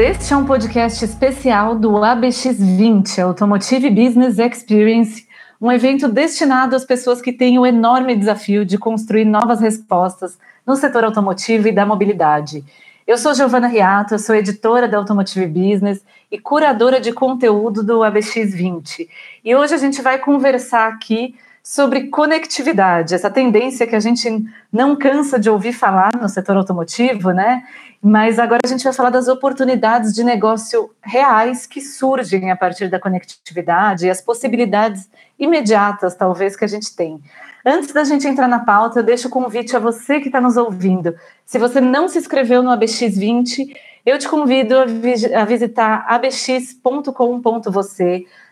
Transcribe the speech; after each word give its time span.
Este 0.00 0.32
é 0.32 0.36
um 0.36 0.46
podcast 0.46 1.04
especial 1.04 1.76
do 1.76 1.90
ABX20, 1.90 3.22
Automotive 3.22 3.90
Business 3.90 4.38
Experience, 4.38 5.28
um 5.60 5.70
evento 5.70 6.08
destinado 6.08 6.74
às 6.74 6.86
pessoas 6.86 7.20
que 7.20 7.30
têm 7.30 7.58
o 7.58 7.66
enorme 7.66 8.16
desafio 8.16 8.64
de 8.64 8.78
construir 8.78 9.26
novas 9.26 9.60
respostas 9.60 10.38
no 10.66 10.74
setor 10.74 11.04
automotivo 11.04 11.68
e 11.68 11.72
da 11.72 11.84
mobilidade. 11.84 12.64
Eu 13.06 13.18
sou 13.18 13.34
Giovana 13.34 13.66
Riato, 13.66 14.14
eu 14.14 14.18
sou 14.18 14.34
editora 14.34 14.88
da 14.88 14.96
Automotive 14.96 15.46
Business 15.46 16.02
e 16.32 16.38
curadora 16.38 16.98
de 16.98 17.12
conteúdo 17.12 17.82
do 17.82 17.98
ABX20. 17.98 19.06
E 19.44 19.54
hoje 19.54 19.74
a 19.74 19.78
gente 19.78 20.00
vai 20.00 20.18
conversar 20.18 20.88
aqui 20.88 21.34
sobre 21.62 22.08
conectividade, 22.08 23.14
essa 23.14 23.28
tendência 23.28 23.86
que 23.86 23.94
a 23.94 24.00
gente 24.00 24.44
não 24.72 24.96
cansa 24.96 25.38
de 25.38 25.50
ouvir 25.50 25.74
falar 25.74 26.10
no 26.18 26.28
setor 26.28 26.56
automotivo, 26.56 27.32
né? 27.32 27.62
Mas 28.02 28.38
agora 28.38 28.60
a 28.64 28.68
gente 28.68 28.82
vai 28.82 28.94
falar 28.94 29.10
das 29.10 29.28
oportunidades 29.28 30.14
de 30.14 30.24
negócio 30.24 30.90
reais 31.02 31.66
que 31.66 31.82
surgem 31.82 32.50
a 32.50 32.56
partir 32.56 32.88
da 32.88 32.98
conectividade 32.98 34.06
e 34.06 34.10
as 34.10 34.22
possibilidades 34.22 35.08
imediatas, 35.38 36.14
talvez, 36.14 36.56
que 36.56 36.64
a 36.64 36.68
gente 36.68 36.96
tem. 36.96 37.20
Antes 37.64 37.92
da 37.92 38.02
gente 38.04 38.26
entrar 38.26 38.48
na 38.48 38.60
pauta, 38.60 39.00
eu 39.00 39.02
deixo 39.02 39.28
o 39.28 39.30
convite 39.30 39.76
a 39.76 39.78
você 39.78 40.18
que 40.18 40.28
está 40.28 40.40
nos 40.40 40.56
ouvindo. 40.56 41.14
Se 41.44 41.58
você 41.58 41.78
não 41.78 42.08
se 42.08 42.18
inscreveu 42.18 42.62
no 42.62 42.70
ABX20, 42.70 43.76
eu 44.04 44.18
te 44.18 44.28
convido 44.28 44.78
a, 44.78 44.84
vi 44.84 45.34
a 45.34 45.44
visitar 45.44 46.04
abx.com.você 46.08 47.06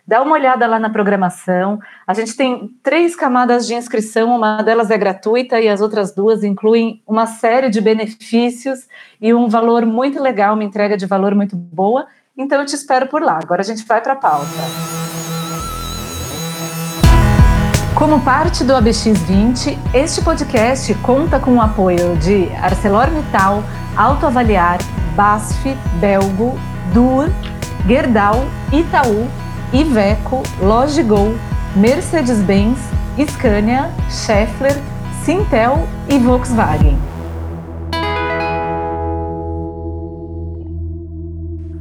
dá 0.08 0.22
uma 0.22 0.32
olhada 0.32 0.66
lá 0.66 0.78
na 0.78 0.88
programação. 0.88 1.78
A 2.06 2.14
gente 2.14 2.34
tem 2.34 2.70
três 2.82 3.14
camadas 3.14 3.66
de 3.66 3.74
inscrição, 3.74 4.34
uma 4.34 4.62
delas 4.62 4.90
é 4.90 4.96
gratuita 4.96 5.60
e 5.60 5.68
as 5.68 5.82
outras 5.82 6.14
duas 6.14 6.42
incluem 6.42 7.02
uma 7.06 7.26
série 7.26 7.68
de 7.68 7.78
benefícios 7.78 8.88
e 9.20 9.34
um 9.34 9.48
valor 9.48 9.84
muito 9.84 10.18
legal, 10.18 10.54
uma 10.54 10.64
entrega 10.64 10.96
de 10.96 11.04
valor 11.04 11.34
muito 11.34 11.54
boa. 11.54 12.06
Então 12.34 12.58
eu 12.58 12.64
te 12.64 12.74
espero 12.74 13.06
por 13.08 13.20
lá. 13.20 13.38
Agora 13.42 13.60
a 13.60 13.64
gente 13.64 13.84
vai 13.84 14.00
para 14.00 14.14
a 14.14 14.16
pauta. 14.16 14.46
Como 17.94 18.20
parte 18.24 18.64
do 18.64 18.72
ABX20, 18.72 19.76
este 19.92 20.22
podcast 20.22 20.94
conta 21.02 21.38
com 21.38 21.56
o 21.56 21.60
apoio 21.60 22.16
de 22.16 22.48
ArcelorMittal, 22.62 23.62
Autoavaliar, 23.96 24.78
BASF, 25.18 25.76
Belgo, 25.98 26.56
Dur, 26.94 27.28
Gerdau, 27.88 28.44
Itaú 28.72 29.26
Iveco, 29.72 30.44
Logigol, 30.62 31.34
Mercedes-Benz, 31.74 32.78
Scania, 33.28 33.90
Schaeffler, 34.08 34.76
Sintel 35.24 35.88
e 36.08 36.20
Volkswagen. 36.20 36.96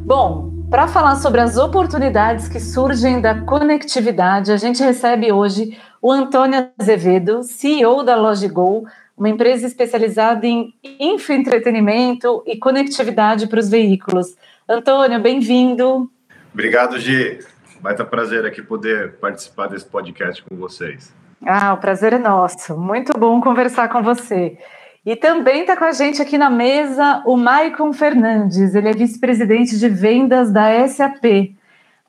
Bom, 0.04 0.52
para 0.72 0.88
falar 0.88 1.18
sobre 1.18 1.40
as 1.40 1.58
oportunidades 1.58 2.48
que 2.48 2.60
surgem 2.60 3.22
da 3.22 3.42
conectividade, 3.42 4.52
a 4.52 4.58
gente 4.58 4.82
recebe 4.82 5.32
hoje 5.32 5.78
o 6.02 6.12
Antônio 6.12 6.70
Azevedo, 6.80 7.44
CEO 7.44 8.02
da 8.04 8.16
Logigol, 8.16 8.88
uma 9.18 9.30
empresa 9.30 9.66
especializada 9.66 10.46
em 10.46 10.74
infoentretenimento 11.00 12.44
e 12.46 12.56
conectividade 12.56 13.48
para 13.48 13.60
os 13.60 13.68
veículos. 13.68 14.36
Antônio, 14.70 15.20
bem-vindo. 15.20 16.10
Obrigado, 16.54 17.00
Gi. 17.00 17.40
Vai 17.82 17.94
estar 17.94 18.06
prazer 18.06 18.46
aqui 18.46 18.62
poder 18.62 19.14
participar 19.14 19.68
desse 19.68 19.86
podcast 19.86 20.44
com 20.44 20.56
vocês. 20.56 21.14
Ah, 21.46 21.74
o 21.74 21.78
prazer 21.78 22.14
é 22.14 22.20
nosso. 22.20 22.78
Muito 22.78 23.18
bom 23.18 23.42
conversar 23.42 23.90
com 23.90 24.04
você. 24.04 24.58
E 25.06 25.16
também 25.16 25.62
está 25.62 25.78
com 25.78 25.86
a 25.86 25.92
gente 25.92 26.22
aqui 26.22 26.38
na 26.38 26.50
mesa 26.50 27.24
o 27.26 27.38
Maicon 27.38 27.94
Fernandes, 27.94 28.76
ele 28.76 28.90
é 28.90 28.94
vice-presidente 28.94 29.80
de 29.80 29.88
vendas 29.88 30.52
da 30.52 30.88
SAP. 30.88 31.56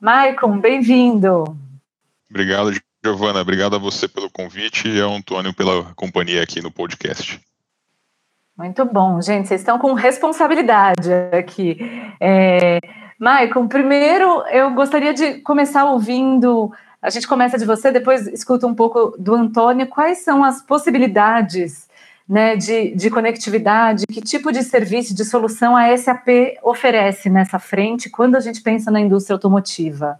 Maicon, 0.01 0.59
bem-vindo. 0.59 1.57
Obrigado, 2.29 2.73
Giovana. 3.03 3.41
Obrigado 3.41 3.75
a 3.75 3.79
você 3.79 4.07
pelo 4.07 4.29
convite 4.29 4.87
e 4.87 5.01
ao 5.01 5.11
Antônio 5.13 5.53
pela 5.53 5.93
companhia 5.95 6.43
aqui 6.43 6.61
no 6.61 6.71
podcast. 6.71 7.39
Muito 8.57 8.83
bom, 8.83 9.21
gente. 9.21 9.47
Vocês 9.47 9.61
estão 9.61 9.79
com 9.79 9.93
responsabilidade 9.93 11.09
aqui. 11.31 11.77
É, 12.19 12.79
Maicon, 13.17 13.69
primeiro 13.69 14.43
eu 14.47 14.73
gostaria 14.73 15.13
de 15.13 15.35
começar 15.35 15.85
ouvindo. 15.85 16.69
A 17.01 17.09
gente 17.09 17.25
começa 17.25 17.57
de 17.57 17.63
você, 17.63 17.89
depois 17.89 18.27
escuta 18.27 18.67
um 18.67 18.75
pouco 18.75 19.15
do 19.17 19.33
Antônio. 19.33 19.87
Quais 19.87 20.25
são 20.25 20.43
as 20.43 20.61
possibilidades 20.61 21.87
né, 22.27 22.57
de, 22.57 22.93
de 22.93 23.09
conectividade? 23.09 24.05
Que 24.05 24.19
tipo 24.19 24.51
de 24.51 24.61
serviço, 24.61 25.15
de 25.15 25.23
solução 25.23 25.77
a 25.77 25.95
SAP 25.97 26.27
oferece 26.61 27.29
nessa 27.29 27.59
frente 27.59 28.09
quando 28.09 28.35
a 28.35 28.41
gente 28.41 28.61
pensa 28.61 28.91
na 28.91 28.99
indústria 28.99 29.35
automotiva? 29.35 30.19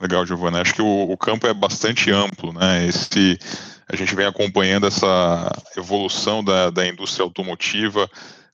Legal, 0.00 0.24
Giovana. 0.24 0.60
Acho 0.60 0.74
que 0.74 0.82
o, 0.82 1.10
o 1.10 1.16
campo 1.16 1.46
é 1.46 1.54
bastante 1.54 2.10
amplo, 2.10 2.52
né? 2.52 2.86
Esse, 2.86 3.38
a 3.88 3.96
gente 3.96 4.14
vem 4.14 4.26
acompanhando 4.26 4.86
essa 4.86 5.50
evolução 5.76 6.42
da, 6.44 6.70
da 6.70 6.86
indústria 6.86 7.24
automotiva 7.24 8.08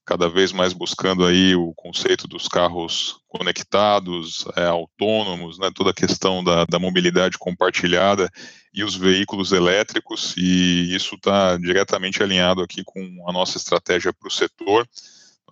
cada 0.04 0.28
vez 0.28 0.52
mais 0.52 0.72
buscando 0.72 1.24
aí 1.24 1.54
o 1.54 1.72
conceito 1.74 2.28
dos 2.28 2.46
carros 2.46 3.20
conectados, 3.26 4.44
é, 4.54 4.66
autônomos, 4.66 5.58
né, 5.58 5.70
toda 5.74 5.90
a 5.90 5.94
questão 5.94 6.44
da, 6.44 6.66
da, 6.66 6.78
mobilidade 6.78 7.38
compartilhada 7.38 8.30
e 8.72 8.84
os 8.84 8.94
veículos 8.94 9.50
elétricos, 9.50 10.34
e 10.36 10.94
isso 10.94 11.14
está 11.14 11.56
diretamente 11.56 12.22
alinhado 12.22 12.60
aqui 12.60 12.82
com 12.84 13.24
a 13.26 13.32
nossa 13.32 13.56
estratégia 13.56 14.12
para 14.12 14.28
o 14.28 14.30
setor. 14.30 14.86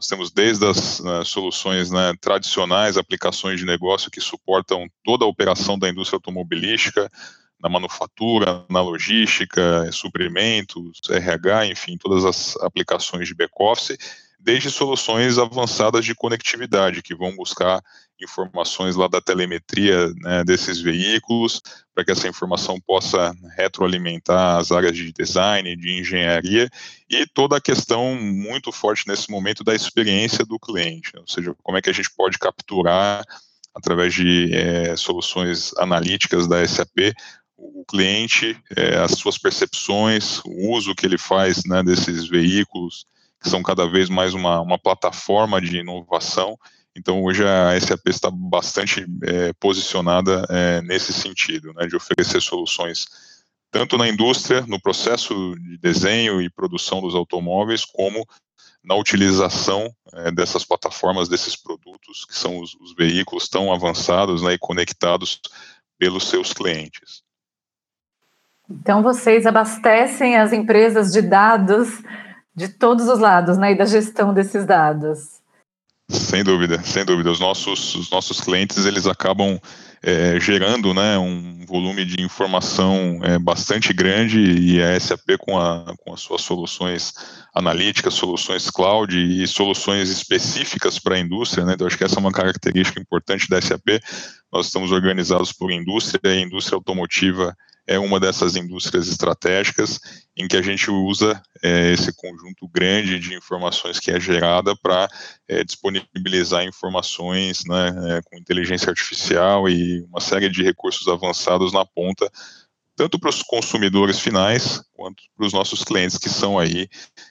Nós 0.02 0.08
temos 0.08 0.32
desde 0.32 0.66
as 0.66 0.98
né, 0.98 1.22
soluções 1.24 1.92
né, 1.92 2.12
tradicionais, 2.20 2.96
aplicações 2.96 3.60
de 3.60 3.64
negócio 3.64 4.10
que 4.10 4.20
suportam 4.20 4.88
toda 5.04 5.24
a 5.24 5.28
operação 5.28 5.78
da 5.78 5.88
indústria 5.88 6.16
automobilística, 6.16 7.08
na 7.60 7.68
manufatura, 7.68 8.64
na 8.68 8.82
logística, 8.82 9.88
suprimentos, 9.92 11.00
RH, 11.08 11.66
enfim, 11.66 11.96
todas 11.96 12.24
as 12.24 12.56
aplicações 12.56 13.28
de 13.28 13.34
back-office, 13.36 13.96
desde 14.42 14.70
soluções 14.70 15.38
avançadas 15.38 16.04
de 16.04 16.14
conectividade, 16.14 17.02
que 17.02 17.14
vão 17.14 17.34
buscar 17.36 17.80
informações 18.20 18.96
lá 18.96 19.08
da 19.08 19.20
telemetria 19.20 20.12
né, 20.16 20.44
desses 20.44 20.80
veículos, 20.80 21.60
para 21.94 22.04
que 22.04 22.10
essa 22.10 22.28
informação 22.28 22.80
possa 22.80 23.32
retroalimentar 23.56 24.58
as 24.58 24.72
áreas 24.72 24.96
de 24.96 25.12
design, 25.12 25.76
de 25.76 26.00
engenharia, 26.00 26.68
e 27.08 27.26
toda 27.26 27.56
a 27.56 27.60
questão 27.60 28.14
muito 28.14 28.72
forte 28.72 29.06
nesse 29.06 29.30
momento 29.30 29.62
da 29.62 29.74
experiência 29.74 30.44
do 30.44 30.58
cliente, 30.58 31.12
ou 31.16 31.26
seja, 31.26 31.54
como 31.62 31.78
é 31.78 31.82
que 31.82 31.90
a 31.90 31.94
gente 31.94 32.10
pode 32.16 32.38
capturar, 32.38 33.24
através 33.74 34.12
de 34.12 34.52
é, 34.52 34.96
soluções 34.96 35.72
analíticas 35.78 36.46
da 36.46 36.66
SAP, 36.66 37.14
o 37.56 37.84
cliente, 37.84 38.56
é, 38.76 38.96
as 38.96 39.12
suas 39.12 39.38
percepções, 39.38 40.40
o 40.44 40.72
uso 40.72 40.94
que 40.94 41.06
ele 41.06 41.16
faz 41.16 41.64
né, 41.64 41.82
desses 41.82 42.28
veículos, 42.28 43.06
que 43.42 43.50
são 43.50 43.62
cada 43.62 43.88
vez 43.88 44.08
mais 44.08 44.34
uma, 44.34 44.60
uma 44.60 44.78
plataforma 44.78 45.60
de 45.60 45.78
inovação. 45.78 46.56
Então, 46.96 47.22
hoje 47.22 47.42
a 47.44 47.78
SAP 47.80 48.06
está 48.08 48.30
bastante 48.30 49.04
é, 49.24 49.52
posicionada 49.54 50.46
é, 50.48 50.80
nesse 50.82 51.12
sentido, 51.12 51.72
né, 51.74 51.86
de 51.86 51.96
oferecer 51.96 52.40
soluções 52.40 53.06
tanto 53.72 53.96
na 53.96 54.06
indústria, 54.06 54.60
no 54.68 54.78
processo 54.78 55.54
de 55.58 55.78
desenho 55.78 56.42
e 56.42 56.50
produção 56.50 57.00
dos 57.00 57.14
automóveis, 57.14 57.86
como 57.86 58.28
na 58.84 58.94
utilização 58.94 59.90
é, 60.12 60.30
dessas 60.30 60.62
plataformas, 60.62 61.26
desses 61.26 61.56
produtos, 61.56 62.26
que 62.26 62.36
são 62.36 62.60
os, 62.60 62.74
os 62.74 62.94
veículos 62.94 63.48
tão 63.48 63.72
avançados 63.72 64.42
né, 64.42 64.52
e 64.52 64.58
conectados 64.58 65.40
pelos 65.98 66.28
seus 66.28 66.52
clientes. 66.52 67.22
Então, 68.68 69.02
vocês 69.02 69.46
abastecem 69.46 70.36
as 70.36 70.52
empresas 70.52 71.10
de 71.10 71.22
dados 71.22 72.02
de 72.54 72.68
todos 72.68 73.08
os 73.08 73.18
lados, 73.18 73.56
né, 73.56 73.72
e 73.72 73.78
da 73.78 73.84
gestão 73.84 74.32
desses 74.34 74.66
dados. 74.66 75.40
Sem 76.08 76.44
dúvida, 76.44 76.82
sem 76.82 77.04
dúvida. 77.04 77.30
Os 77.30 77.40
nossos, 77.40 77.94
os 77.94 78.10
nossos 78.10 78.40
clientes, 78.40 78.84
eles 78.84 79.06
acabam 79.06 79.58
é, 80.02 80.38
gerando 80.38 80.92
né, 80.92 81.16
um 81.16 81.64
volume 81.64 82.04
de 82.04 82.22
informação 82.22 83.20
é, 83.22 83.38
bastante 83.38 83.92
grande 83.94 84.38
e 84.38 84.82
a 84.82 84.98
SAP 84.98 85.38
com, 85.38 85.58
a, 85.58 85.94
com 86.04 86.12
as 86.12 86.20
suas 86.20 86.42
soluções 86.42 87.14
analíticas, 87.54 88.14
soluções 88.14 88.68
cloud 88.68 89.16
e 89.16 89.46
soluções 89.46 90.10
específicas 90.10 90.98
para 90.98 91.14
a 91.14 91.20
indústria, 91.20 91.64
né, 91.64 91.74
então 91.74 91.86
acho 91.86 91.96
que 91.96 92.04
essa 92.04 92.16
é 92.16 92.18
uma 92.18 92.32
característica 92.32 93.00
importante 93.00 93.48
da 93.48 93.62
SAP, 93.62 94.00
nós 94.52 94.66
estamos 94.66 94.90
organizados 94.90 95.52
por 95.52 95.70
indústria 95.70 96.40
indústria 96.40 96.76
automotiva 96.76 97.56
é 97.86 97.98
uma 97.98 98.20
dessas 98.20 98.56
indústrias 98.56 99.08
estratégicas 99.08 100.00
em 100.36 100.46
que 100.46 100.56
a 100.56 100.62
gente 100.62 100.90
usa 100.90 101.42
é, 101.62 101.92
esse 101.92 102.12
conjunto 102.14 102.68
grande 102.68 103.18
de 103.18 103.34
informações 103.34 103.98
que 103.98 104.10
é 104.10 104.20
gerada 104.20 104.74
para 104.76 105.08
é, 105.48 105.64
disponibilizar 105.64 106.64
informações 106.64 107.64
né, 107.64 107.88
é, 107.88 108.22
com 108.22 108.36
inteligência 108.36 108.90
artificial 108.90 109.68
e 109.68 110.02
uma 110.02 110.20
série 110.20 110.48
de 110.48 110.62
recursos 110.62 111.08
avançados 111.08 111.72
na 111.72 111.84
ponta 111.84 112.30
tanto 112.94 113.18
para 113.18 113.30
os 113.30 113.42
consumidores 113.42 114.20
finais 114.20 114.82
quanto 114.92 115.22
para 115.36 115.46
os 115.46 115.52
nossos 115.52 115.82
clientes 115.82 116.18
que 116.18 116.28
são 116.28 116.58
aí 116.58 116.88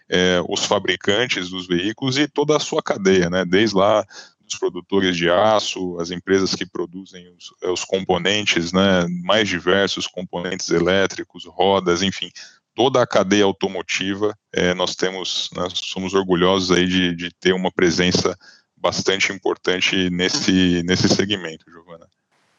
é, 0.10 0.42
os 0.50 0.66
fabricantes 0.66 1.50
dos 1.50 1.68
veículos 1.68 2.18
e 2.18 2.28
toda 2.28 2.58
a 2.58 2.60
sua 2.60 2.82
cadeia, 2.82 3.30
né? 3.30 3.46
Desde 3.46 3.76
lá 3.76 4.06
dos 4.52 4.60
produtores 4.60 5.16
de 5.16 5.30
aço, 5.30 5.98
as 6.00 6.12
empresas 6.12 6.54
que 6.54 6.66
produzem 6.66 7.34
os, 7.36 7.72
os 7.72 7.86
componentes, 7.86 8.72
né? 8.74 9.06
Mais 9.24 9.48
diversos 9.48 10.08
componentes 10.08 10.70
elétricos, 10.70 11.46
rodas, 11.46 12.02
enfim, 12.02 12.30
toda 12.76 13.02
a 13.02 13.08
cadeia 13.08 13.46
automotiva. 13.46 14.36
É, 14.54 14.74
nós 14.74 14.96
temos, 14.96 15.50
nós 15.56 15.74
somos 15.76 16.14
orgulhosos 16.14 16.72
aí 16.72 16.86
de, 16.86 17.16
de 17.16 17.34
ter 17.34 17.54
uma 17.54 17.72
presença 17.72 18.38
bastante 18.76 19.32
importante 19.32 20.10
nesse 20.10 20.84
nesse 20.84 21.08
segmento, 21.08 21.70
Giovana. 21.72 22.08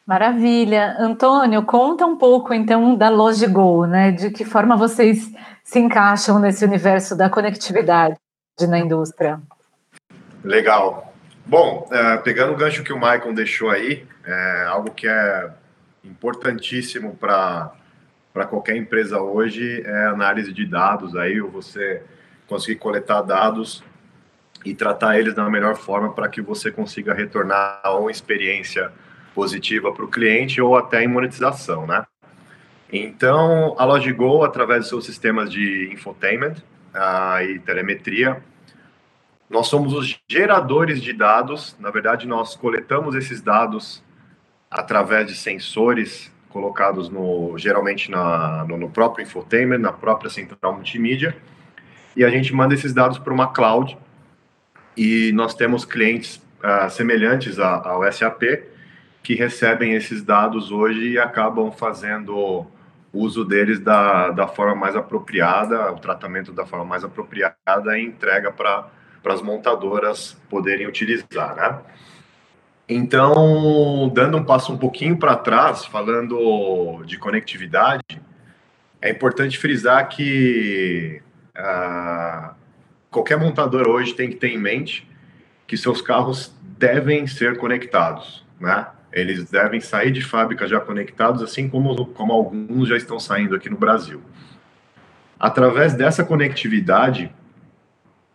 Maravilha. 0.07 0.97
Antônio, 0.99 1.65
conta 1.65 2.05
um 2.05 2.17
pouco 2.17 2.53
então 2.53 2.97
da 2.97 3.09
Logigo, 3.09 3.87
né? 3.87 4.11
De 4.11 4.31
que 4.31 4.45
forma 4.45 4.77
vocês 4.77 5.31
se 5.63 5.79
encaixam 5.79 6.39
nesse 6.39 6.65
universo 6.65 7.17
da 7.17 7.31
conectividade 7.31 8.17
na 8.69 8.79
indústria? 8.79 9.41
Legal. 10.45 11.12
Bom, 11.45 11.89
é, 11.91 12.17
pegando 12.19 12.53
o 12.53 12.57
gancho 12.57 12.85
que 12.85 12.93
o 12.93 12.97
Michael 12.97 13.35
deixou 13.35 13.71
aí, 13.71 14.07
é 14.25 14.65
algo 14.69 14.91
que 14.93 15.09
é 15.09 15.51
importantíssimo 16.05 17.17
para 17.17 17.73
qualquer 18.49 18.77
empresa 18.77 19.21
hoje 19.21 19.83
é 19.85 20.07
análise 20.07 20.53
de 20.53 20.65
dados 20.65 21.17
aí, 21.17 21.41
ou 21.41 21.51
você 21.51 22.03
conseguir 22.47 22.79
coletar 22.79 23.23
dados 23.23 23.83
e 24.65 24.75
tratar 24.75 25.19
eles 25.19 25.35
da 25.35 25.49
melhor 25.49 25.77
forma 25.77 26.13
para 26.13 26.29
que 26.29 26.41
você 26.41 26.71
consiga 26.71 27.13
retornar 27.13 27.81
uma 27.99 28.11
experiência 28.11 28.93
positiva 29.35 29.93
para 29.93 30.05
o 30.05 30.09
cliente 30.09 30.61
ou 30.61 30.77
até 30.77 31.03
em 31.03 31.09
monetização, 31.09 31.87
né? 31.87 32.05
Então, 32.93 33.75
a 33.79 33.85
Logigo, 33.85 34.45
através 34.45 34.81
dos 34.81 34.89
seus 34.91 35.07
sistemas 35.07 35.51
de 35.51 35.91
infotainment 35.93 36.57
uh, 36.95 37.43
e 37.43 37.59
telemetria, 37.61 38.43
nós 39.53 39.69
somos 39.69 39.93
os 39.93 40.19
geradores 40.27 41.03
de 41.03 41.13
dados. 41.13 41.77
Na 41.79 41.91
verdade, 41.91 42.27
nós 42.27 42.57
coletamos 42.57 43.15
esses 43.15 43.43
dados 43.43 44.03
através 44.71 45.27
de 45.27 45.35
sensores 45.35 46.33
colocados 46.49 47.11
no, 47.11 47.57
geralmente 47.59 48.11
na, 48.11 48.65
no, 48.65 48.79
no 48.79 48.89
próprio 48.89 49.23
infotainment, 49.23 49.79
na 49.79 49.93
própria 49.93 50.31
central 50.31 50.73
multimídia, 50.75 51.37
e 52.17 52.25
a 52.25 52.31
gente 52.31 52.55
manda 52.55 52.73
esses 52.73 52.95
dados 52.95 53.19
para 53.19 53.33
uma 53.33 53.53
cloud. 53.53 53.97
E 54.97 55.33
nós 55.33 55.55
temos 55.55 55.85
clientes 55.85 56.37
uh, 56.65 56.89
semelhantes 56.89 57.59
ao 57.59 58.11
SAP, 58.11 58.43
que 59.23 59.35
recebem 59.35 59.93
esses 59.93 60.23
dados 60.23 60.71
hoje 60.71 61.11
e 61.11 61.19
acabam 61.19 61.71
fazendo 61.71 62.67
uso 63.13 63.45
deles 63.45 63.81
da, 63.81 64.31
da 64.31 64.49
forma 64.49 64.75
mais 64.75 64.97
apropriada, 64.97 65.93
o 65.93 65.99
tratamento 65.99 66.53
da 66.53 66.65
forma 66.65 66.87
mais 66.87 67.05
apropriada 67.05 67.99
e 67.99 68.05
entrega 68.05 68.51
para 68.51 68.91
as 69.25 69.43
montadoras 69.43 70.37
poderem 70.49 70.87
utilizar, 70.87 71.55
né? 71.55 71.81
Então, 72.89 74.11
dando 74.13 74.37
um 74.37 74.45
passo 74.45 74.73
um 74.73 74.77
pouquinho 74.77 75.17
para 75.17 75.37
trás, 75.37 75.85
falando 75.85 77.03
de 77.07 77.17
conectividade, 77.17 78.21
é 79.01 79.11
importante 79.11 79.59
frisar 79.59 80.09
que 80.09 81.23
ah, 81.55 82.55
qualquer 83.11 83.39
montador 83.39 83.89
hoje 83.89 84.15
tem 84.15 84.29
que 84.31 84.37
ter 84.37 84.49
em 84.49 84.59
mente 84.59 85.09
que 85.67 85.77
seus 85.77 86.03
carros 86.03 86.55
devem 86.61 87.27
ser 87.27 87.57
conectados, 87.57 88.45
né? 88.61 88.87
Eles 89.13 89.51
devem 89.51 89.81
sair 89.81 90.11
de 90.11 90.23
fábrica 90.23 90.67
já 90.67 90.81
conectados, 90.81 91.43
assim 91.43 91.69
como, 91.69 92.07
como 92.07 92.33
alguns 92.33 92.89
já 92.89 92.97
estão 92.97 93.21
saindo 93.21 93.55
aqui 93.55 93.69
no 93.69 93.77
Brasil. 93.77 94.23
Através 95.39 95.95
dessa 95.95 96.25
conectividade, 96.25 97.31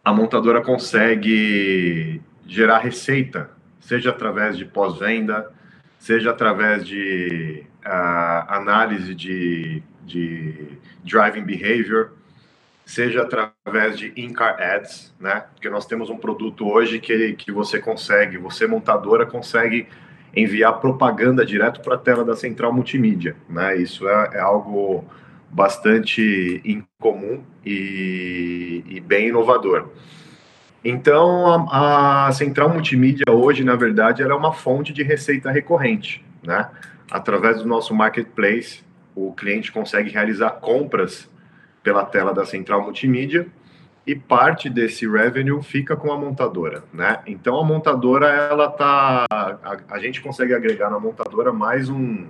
a 0.08 0.14
montadora 0.14 0.62
consegue 0.62 2.22
gerar 2.46 2.78
receita, 2.78 3.50
seja 3.82 4.12
através 4.12 4.58
de 4.58 4.64
pós-venda, 4.64 5.52
seja 6.00 6.32
através 6.32 6.88
de 6.88 7.66
uh, 7.86 8.46
análise 8.48 9.14
de, 9.14 9.84
de 10.06 10.80
driving 11.04 11.44
behavior, 11.44 12.14
seja 12.86 13.24
através 13.24 14.00
de 14.00 14.14
in-car 14.16 14.56
ads, 14.62 15.14
né? 15.20 15.44
Porque 15.54 15.70
nós 15.70 15.86
temos 15.86 16.10
um 16.10 16.16
produto 16.16 16.66
hoje 16.66 17.02
que, 17.02 17.34
que 17.34 17.52
você 17.52 17.78
consegue, 17.78 18.38
você 18.38 18.66
montadora 18.66 19.26
consegue 19.26 19.90
enviar 20.34 20.80
propaganda 20.80 21.46
direto 21.46 21.82
para 21.82 21.96
a 21.96 21.98
tela 21.98 22.24
da 22.24 22.34
central 22.38 22.72
multimídia. 22.72 23.36
Né? 23.50 23.76
Isso 23.76 24.08
é, 24.08 24.30
é 24.36 24.40
algo 24.40 25.04
bastante 25.50 26.62
incomum 26.64 27.44
e, 27.66 28.84
e, 28.88 29.00
bem 29.00 29.30
inovador. 29.30 29.90
Então, 30.84 31.68
a, 31.70 32.28
a, 32.28 32.32
central 32.32 32.70
multimídia 32.70 33.26
hoje, 33.32 33.64
na 33.64 33.76
verdade, 33.76 34.22
ela 34.22 34.34
é 34.34 34.36
uma 34.36 34.54
fonte 34.54 34.94
de 34.94 35.04
receita 35.04 35.50
recorrente. 35.52 36.24
Né? 36.44 36.70
Através 37.10 37.62
do 37.62 37.68
nosso 37.68 37.94
marketplace, 37.94 38.84
o 39.16 39.34
cliente 39.34 39.72
consegue 39.72 40.10
realizar 40.10 40.52
compras 40.52 41.30
pela 41.82 42.06
tela 42.06 42.34
da 42.34 42.46
central 42.46 42.84
multimídia 42.84 43.48
e 44.06 44.16
parte 44.16 44.70
desse 44.70 45.06
revenue 45.06 45.62
fica 45.62 45.96
com 45.96 46.12
a 46.12 46.18
montadora, 46.18 46.84
né? 46.94 47.20
Então 47.28 47.60
a 47.60 47.64
montadora 47.64 48.28
ela 48.30 48.70
tá 48.70 49.26
a, 49.30 49.78
a 49.90 50.00
gente 50.00 50.22
consegue 50.22 50.54
agregar 50.54 50.90
na 50.90 50.98
montadora 50.98 51.52
mais 51.52 51.90
um, 51.90 52.28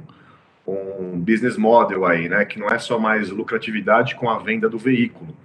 um 0.68 1.20
business 1.20 1.58
model 1.58 2.06
aí, 2.06 2.28
né? 2.28 2.44
Que 2.46 2.60
não 2.60 2.68
é 2.68 2.78
só 2.78 3.00
mais 3.00 3.30
lucratividade 3.30 4.16
com 4.16 4.30
a 4.30 4.38
venda 4.38 4.68
do 4.68 4.78
veículo, 4.78 5.36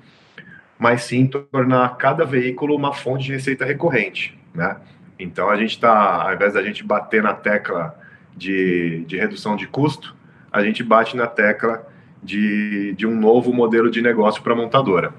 mas 0.78 1.04
sim 1.04 1.26
tornar 1.26 1.96
cada 1.96 2.24
veículo 2.24 2.74
uma 2.74 2.92
fonte 2.92 3.26
de 3.26 3.32
receita 3.32 3.64
recorrente, 3.64 4.38
né? 4.52 4.76
Então 5.18 5.48
a 5.48 5.56
gente 5.56 5.70
está, 5.70 6.24
ao 6.24 6.34
invés 6.34 6.54
da 6.54 6.62
gente 6.62 6.82
bater 6.82 7.22
na 7.22 7.34
tecla 7.34 7.96
de, 8.36 9.04
de 9.06 9.16
redução 9.16 9.54
de 9.54 9.68
custo, 9.68 10.16
a 10.50 10.62
gente 10.62 10.82
bate 10.82 11.16
na 11.16 11.26
tecla 11.26 11.86
de, 12.22 12.92
de 12.94 13.06
um 13.06 13.14
novo 13.14 13.52
modelo 13.52 13.90
de 13.90 14.02
negócio 14.02 14.42
para 14.42 14.52
a 14.52 14.56
montadora. 14.56 15.14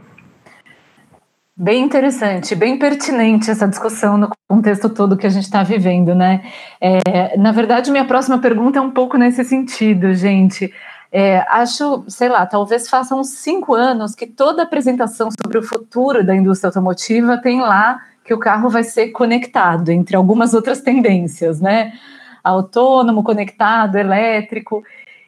Bem 1.55 1.83
interessante, 1.83 2.55
bem 2.55 2.79
pertinente 2.79 3.51
essa 3.51 3.67
discussão 3.67 4.17
no 4.17 4.27
contexto 4.49 4.89
todo 4.89 5.15
que 5.15 5.27
a 5.27 5.29
gente 5.29 5.43
está 5.43 5.61
vivendo, 5.61 6.15
né? 6.15 6.43
É, 6.81 7.37
na 7.37 7.51
verdade, 7.51 7.91
minha 7.91 8.05
próxima 8.05 8.39
pergunta 8.39 8.79
é 8.79 8.81
um 8.81 8.89
pouco 8.89 9.17
nesse 9.17 9.43
sentido, 9.43 10.15
gente. 10.15 10.73
É, 11.11 11.45
acho, 11.47 12.05
sei 12.07 12.27
lá, 12.27 12.43
talvez 12.47 12.89
façam 12.89 13.19
uns 13.19 13.29
cinco 13.29 13.75
anos 13.75 14.15
que 14.15 14.25
toda 14.25 14.63
apresentação 14.63 15.29
sobre 15.29 15.59
o 15.59 15.61
futuro 15.61 16.25
da 16.25 16.35
indústria 16.35 16.69
automotiva 16.69 17.37
tem 17.37 17.61
lá 17.61 18.01
que 18.25 18.33
o 18.33 18.39
carro 18.39 18.67
vai 18.67 18.83
ser 18.83 19.09
conectado, 19.09 19.89
entre 19.89 20.15
algumas 20.15 20.55
outras 20.55 20.81
tendências, 20.81 21.61
né? 21.61 21.93
Autônomo, 22.43 23.23
conectado, 23.23 23.95
elétrico. 23.97 24.83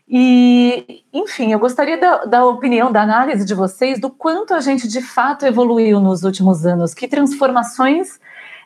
E, 0.08 1.04
enfim, 1.12 1.52
eu 1.52 1.60
gostaria 1.60 1.98
da, 1.98 2.26
da, 2.26 2.46
opinião, 2.46 2.92
da 2.92 3.02
análise 3.02 3.44
de 3.44 3.56
vocês 3.56 4.00
do 4.00 4.10
quanto 4.10 4.54
a 4.54 4.60
gente 4.60 4.88
de 4.88 5.02
fato 5.02 5.46
evoluiu 5.46 6.00
nos 6.00 6.24
últimos 6.24 6.66
anos, 6.66 6.94
que 6.94 7.08
transformações 7.08 8.20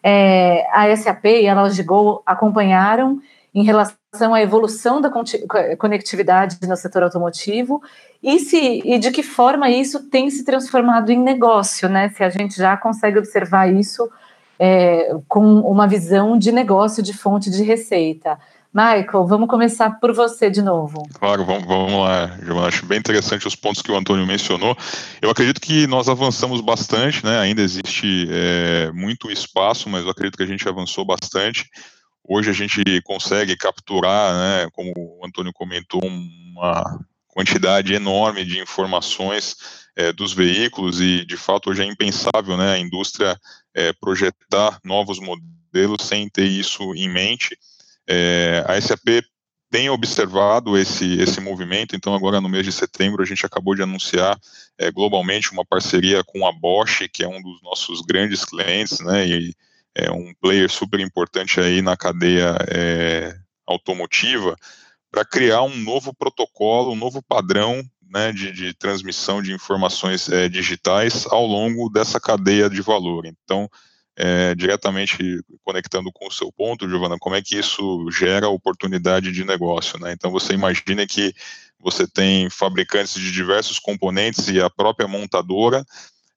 é, 0.04 0.66
a 0.72 0.94
SAP 0.96 1.26
e 1.26 1.48
a 1.48 1.62
Logigo 1.62 2.22
acompanharam 2.26 3.22
em 3.54 3.64
relação 3.64 4.34
à 4.34 4.42
evolução 4.42 5.02
da 5.02 5.10
conectividade 5.78 6.58
no 6.68 6.76
setor 6.76 7.04
automotivo 7.04 7.82
e, 8.22 8.40
se, 8.40 8.82
e 8.86 9.00
de 9.00 9.10
que 9.12 9.24
forma 9.24 9.70
isso 9.70 10.10
tem 10.10 10.30
se 10.30 10.44
transformado 10.44 11.10
em 11.10 11.18
negócio, 11.18 11.90
né? 11.90 12.10
Se 12.10 12.24
a 12.24 12.30
gente 12.30 12.56
já 12.56 12.76
consegue 12.78 13.18
observar 13.18 13.74
isso 13.74 14.10
é, 14.60 15.16
com 15.28 15.62
uma 15.62 15.88
visão 15.88 16.38
de 16.38 16.52
negócio, 16.52 17.02
de 17.02 17.14
fonte 17.14 17.50
de 17.50 17.64
receita. 17.64 18.38
Michael, 18.74 19.26
vamos 19.26 19.50
começar 19.50 20.00
por 20.00 20.14
você 20.14 20.50
de 20.50 20.62
novo. 20.62 21.02
Claro, 21.16 21.44
vamos, 21.44 21.66
vamos 21.66 22.02
lá, 22.02 22.38
Giovana. 22.44 22.68
Acho 22.68 22.86
bem 22.86 23.00
interessante 23.00 23.48
os 23.48 23.56
pontos 23.56 23.82
que 23.82 23.92
o 23.92 23.96
Antônio 23.96 24.28
mencionou. 24.28 24.78
Eu 25.22 25.32
acredito 25.32 25.60
que 25.60 25.88
nós 25.88 26.08
avançamos 26.08 26.62
bastante, 26.62 27.26
né? 27.26 27.40
Ainda 27.40 27.64
existe 27.64 28.28
é, 28.30 28.92
muito 28.92 29.32
espaço, 29.32 29.90
mas 29.90 30.04
eu 30.04 30.12
acredito 30.12 30.38
que 30.38 30.44
a 30.44 30.48
gente 30.48 30.70
avançou 30.70 31.04
bastante. 31.04 31.68
Hoje 32.24 32.52
a 32.52 32.54
gente 32.54 32.84
consegue 33.02 33.58
capturar, 33.58 34.34
né, 34.36 34.70
como 34.72 34.94
o 34.96 35.26
Antônio 35.26 35.52
comentou, 35.52 36.00
uma 36.06 37.00
quantidade 37.28 37.92
enorme 37.92 38.46
de 38.46 38.60
informações 38.60 39.56
é, 39.96 40.14
dos 40.14 40.32
veículos 40.32 41.02
e, 41.02 41.26
de 41.26 41.36
fato, 41.36 41.72
hoje 41.72 41.82
é 41.82 41.86
impensável 41.86 42.56
né, 42.56 42.74
a 42.74 42.80
indústria 42.80 43.36
é, 43.74 43.92
projetar 43.94 44.80
novos 44.84 45.20
modelos 45.20 46.04
sem 46.04 46.30
ter 46.30 46.46
isso 46.46 46.94
em 46.94 47.10
mente. 47.10 47.58
É, 48.10 48.64
a 48.68 48.80
SAP 48.82 49.24
tem 49.70 49.90
observado 49.90 50.76
esse, 50.78 51.22
esse 51.22 51.40
movimento, 51.40 51.96
então 51.96 52.16
agora 52.16 52.42
no 52.42 52.50
mês 52.50 52.66
de 52.66 52.72
setembro 52.72 53.22
a 53.22 53.26
gente 53.26 53.46
acabou 53.46 53.76
de 53.76 53.84
anunciar 53.84 54.36
é, 54.80 54.92
globalmente 54.92 55.52
uma 55.52 55.64
parceria 55.64 56.24
com 56.24 56.48
a 56.48 56.52
Bosch, 56.52 57.08
que 57.14 57.24
é 57.24 57.28
um 57.28 57.40
dos 57.42 57.62
nossos 57.62 58.02
grandes 58.02 58.44
clientes, 58.44 59.00
né, 59.00 59.28
e 59.28 59.54
é 59.94 60.12
um 60.12 60.34
player 60.42 60.70
super 60.72 61.00
importante 61.00 61.60
aí 61.60 61.82
na 61.82 61.96
cadeia 61.96 62.58
é, 62.68 63.36
automotiva, 63.68 64.56
para 65.12 65.24
criar 65.24 65.62
um 65.64 65.76
novo 65.76 66.14
protocolo, 66.14 66.94
um 66.94 66.96
novo 66.96 67.22
padrão 67.22 67.84
né, 68.10 68.32
de, 68.32 68.52
de, 68.52 68.74
transmissão 68.74 69.42
de 69.42 69.54
informações 69.54 70.30
é, 70.30 70.50
digitais 70.50 71.28
ao 71.28 71.46
longo 71.46 71.90
dessa 71.90 72.20
cadeia 72.20 72.70
de 72.70 72.82
valor. 72.82 73.26
Então, 73.26 73.70
é, 74.20 74.54
diretamente 74.54 75.40
conectando 75.64 76.12
com 76.12 76.28
o 76.28 76.32
seu 76.32 76.52
ponto, 76.52 76.90
Giovana, 76.90 77.16
como 77.18 77.38
é 77.38 77.42
que 77.42 77.58
isso 77.58 78.06
gera 78.12 78.50
oportunidade 78.50 79.32
de 79.32 79.46
negócio, 79.46 79.98
né? 79.98 80.12
Então 80.12 80.30
você 80.30 80.54
imagina 80.54 81.08
que 81.08 81.34
você 81.80 82.06
tem 82.06 82.50
fabricantes 82.50 83.14
de 83.14 83.32
diversos 83.32 83.80
componentes 83.80 84.50
e 84.50 84.60
a 84.60 84.70
própria 84.70 85.08
montadora 85.08 85.86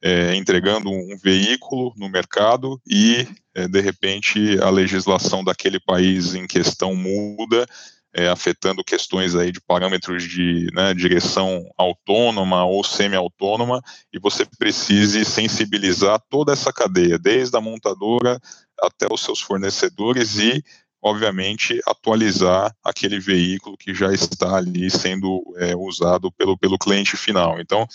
é, 0.00 0.36
entregando 0.36 0.90
um 0.90 1.16
veículo 1.16 1.92
no 1.96 2.08
mercado 2.08 2.80
e, 2.88 3.26
é, 3.52 3.66
de 3.66 3.80
repente, 3.80 4.58
a 4.60 4.70
legislação 4.70 5.42
daquele 5.42 5.80
país 5.80 6.36
em 6.36 6.46
questão 6.46 6.94
muda 6.94 7.66
é, 8.14 8.28
afetando 8.28 8.84
questões 8.84 9.34
aí 9.34 9.50
de 9.50 9.60
parâmetros 9.60 10.24
de 10.24 10.68
né, 10.72 10.92
direção 10.92 11.64
autônoma 11.78 12.64
ou 12.64 12.84
semi-autônoma, 12.84 13.82
e 14.12 14.18
você 14.18 14.44
precise 14.58 15.24
sensibilizar 15.24 16.20
toda 16.28 16.52
essa 16.52 16.72
cadeia, 16.72 17.18
desde 17.18 17.56
a 17.56 17.60
montadora 17.60 18.40
até 18.82 19.06
os 19.10 19.22
seus 19.22 19.40
fornecedores 19.40 20.38
e, 20.38 20.62
obviamente, 21.00 21.80
atualizar 21.86 22.74
aquele 22.84 23.18
veículo 23.18 23.76
que 23.76 23.94
já 23.94 24.12
está 24.12 24.56
ali 24.56 24.90
sendo 24.90 25.42
é, 25.56 25.74
usado 25.74 26.30
pelo, 26.32 26.58
pelo 26.58 26.78
cliente 26.78 27.16
final. 27.16 27.60
Então, 27.60 27.86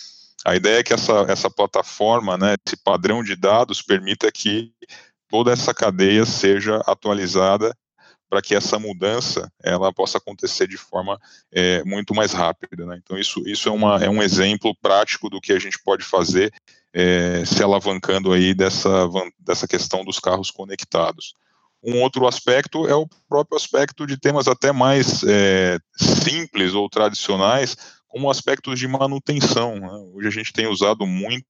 a 0.44 0.56
ideia 0.56 0.80
é 0.80 0.82
que 0.82 0.94
essa, 0.94 1.26
essa 1.28 1.50
plataforma, 1.50 2.36
né, 2.36 2.56
esse 2.66 2.76
padrão 2.76 3.22
de 3.22 3.36
dados, 3.36 3.82
permita 3.82 4.30
que 4.32 4.72
toda 5.28 5.52
essa 5.52 5.74
cadeia 5.74 6.24
seja 6.24 6.78
atualizada 6.86 7.74
para 8.28 8.42
que 8.42 8.54
essa 8.54 8.78
mudança 8.78 9.50
ela 9.62 9.92
possa 9.92 10.18
acontecer 10.18 10.66
de 10.66 10.76
forma 10.76 11.18
é, 11.50 11.82
muito 11.84 12.14
mais 12.14 12.32
rápida. 12.32 12.84
Né? 12.84 13.00
Então 13.02 13.18
isso, 13.18 13.42
isso 13.46 13.68
é, 13.68 13.72
uma, 13.72 14.04
é 14.04 14.08
um 14.08 14.22
exemplo 14.22 14.74
prático 14.76 15.30
do 15.30 15.40
que 15.40 15.52
a 15.52 15.58
gente 15.58 15.78
pode 15.82 16.04
fazer 16.04 16.52
é, 16.92 17.44
se 17.44 17.62
alavancando 17.62 18.32
aí 18.32 18.54
dessa, 18.54 19.08
dessa 19.38 19.66
questão 19.66 20.04
dos 20.04 20.18
carros 20.18 20.50
conectados. 20.50 21.34
Um 21.82 22.02
outro 22.02 22.26
aspecto 22.26 22.88
é 22.88 22.94
o 22.94 23.08
próprio 23.28 23.56
aspecto 23.56 24.06
de 24.06 24.18
temas 24.18 24.48
até 24.48 24.72
mais 24.72 25.22
é, 25.22 25.78
simples 25.96 26.74
ou 26.74 26.88
tradicionais, 26.88 27.76
como 28.08 28.30
aspectos 28.30 28.78
de 28.78 28.88
manutenção. 28.88 29.76
Né? 29.76 29.88
Hoje 30.12 30.28
a 30.28 30.32
gente 30.32 30.52
tem 30.52 30.66
usado 30.66 31.06
muito 31.06 31.46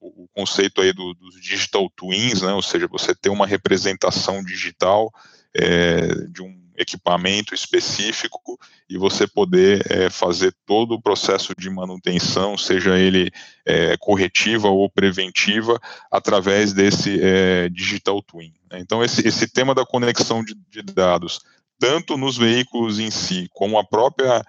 o 0.00 0.26
conceito 0.34 0.80
aí 0.80 0.92
do, 0.92 1.14
dos 1.14 1.40
digital 1.40 1.88
twins, 1.94 2.42
né? 2.42 2.52
ou 2.52 2.62
seja, 2.62 2.88
você 2.88 3.14
ter 3.14 3.28
uma 3.28 3.46
representação 3.46 4.42
digital 4.42 5.12
é, 5.58 6.06
de 6.28 6.42
um 6.42 6.66
equipamento 6.76 7.54
específico 7.54 8.58
e 8.88 8.98
você 8.98 9.26
poder 9.26 9.84
é, 9.90 10.10
fazer 10.10 10.54
todo 10.66 10.92
o 10.92 11.00
processo 11.00 11.54
de 11.58 11.70
manutenção, 11.70 12.56
seja 12.56 12.98
ele 12.98 13.30
é, 13.64 13.96
corretiva 13.96 14.68
ou 14.68 14.88
preventiva, 14.88 15.80
através 16.10 16.72
desse 16.72 17.18
é, 17.20 17.68
digital 17.70 18.22
twin. 18.22 18.52
Né? 18.70 18.78
Então, 18.80 19.02
esse, 19.02 19.26
esse 19.26 19.48
tema 19.48 19.74
da 19.74 19.86
conexão 19.86 20.44
de, 20.44 20.54
de 20.70 20.82
dados, 20.82 21.40
tanto 21.78 22.16
nos 22.16 22.36
veículos 22.36 22.98
em 22.98 23.10
si, 23.10 23.48
como 23.52 23.78
a 23.78 23.84
própria 23.84 24.44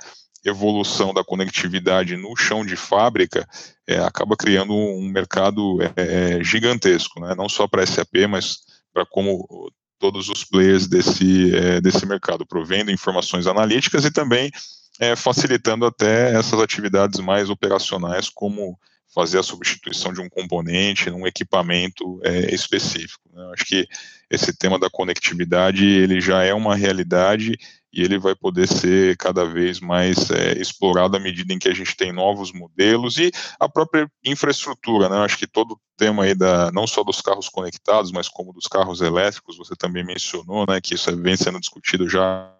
evolução 0.45 1.13
da 1.13 1.23
conectividade 1.23 2.15
no 2.15 2.35
chão 2.35 2.65
de 2.65 2.75
fábrica 2.75 3.47
é, 3.87 3.97
acaba 3.99 4.35
criando 4.35 4.73
um 4.73 5.09
mercado 5.09 5.79
é, 5.81 6.37
é 6.39 6.43
gigantesco, 6.43 7.19
né? 7.19 7.33
não 7.35 7.49
só 7.49 7.67
para 7.67 7.85
SAP, 7.85 8.27
mas 8.29 8.59
para 8.93 9.05
como 9.05 9.71
todos 9.99 10.29
os 10.29 10.43
players 10.43 10.87
desse, 10.87 11.55
é, 11.55 11.81
desse 11.81 12.05
mercado, 12.05 12.45
provendo 12.45 12.91
informações 12.91 13.47
analíticas 13.47 14.05
e 14.05 14.11
também 14.11 14.51
é, 14.99 15.15
facilitando 15.15 15.85
até 15.85 16.33
essas 16.35 16.59
atividades 16.59 17.19
mais 17.19 17.49
operacionais, 17.49 18.29
como 18.29 18.77
fazer 19.13 19.39
a 19.39 19.43
substituição 19.43 20.13
de 20.13 20.21
um 20.21 20.29
componente 20.29 21.09
num 21.09 21.25
equipamento 21.25 22.19
é, 22.23 22.53
específico. 22.53 23.23
Né? 23.33 23.49
Acho 23.53 23.65
que 23.65 23.87
esse 24.29 24.55
tema 24.55 24.77
da 24.77 24.89
conectividade 24.89 25.85
ele 25.85 26.19
já 26.19 26.43
é 26.43 26.53
uma 26.53 26.75
realidade 26.75 27.57
e 27.97 28.03
ele 28.03 28.19
vai 28.19 28.35
poder 28.35 28.67
ser 28.67 29.17
cada 29.17 29.43
vez 29.43 29.79
mais 29.79 30.29
é, 30.29 30.53
explorado 30.53 31.17
à 31.17 31.19
medida 31.19 31.51
em 31.51 31.57
que 31.57 31.67
a 31.67 31.73
gente 31.73 31.97
tem 31.97 32.13
novos 32.13 32.53
modelos 32.53 33.17
e 33.17 33.31
a 33.59 33.67
própria 33.67 34.07
infraestrutura, 34.23 35.09
né? 35.09 35.17
Acho 35.17 35.35
que 35.35 35.47
todo 35.47 35.71
o 35.71 35.79
tema 35.97 36.25
aí 36.25 36.35
da 36.35 36.71
não 36.71 36.85
só 36.85 37.03
dos 37.03 37.21
carros 37.21 37.49
conectados, 37.49 38.11
mas 38.11 38.29
como 38.29 38.53
dos 38.53 38.67
carros 38.67 39.01
elétricos, 39.01 39.57
você 39.57 39.75
também 39.75 40.05
mencionou, 40.05 40.63
né? 40.69 40.79
Que 40.79 40.93
isso 40.93 41.17
vem 41.17 41.35
sendo 41.35 41.59
discutido 41.59 42.07
já 42.07 42.53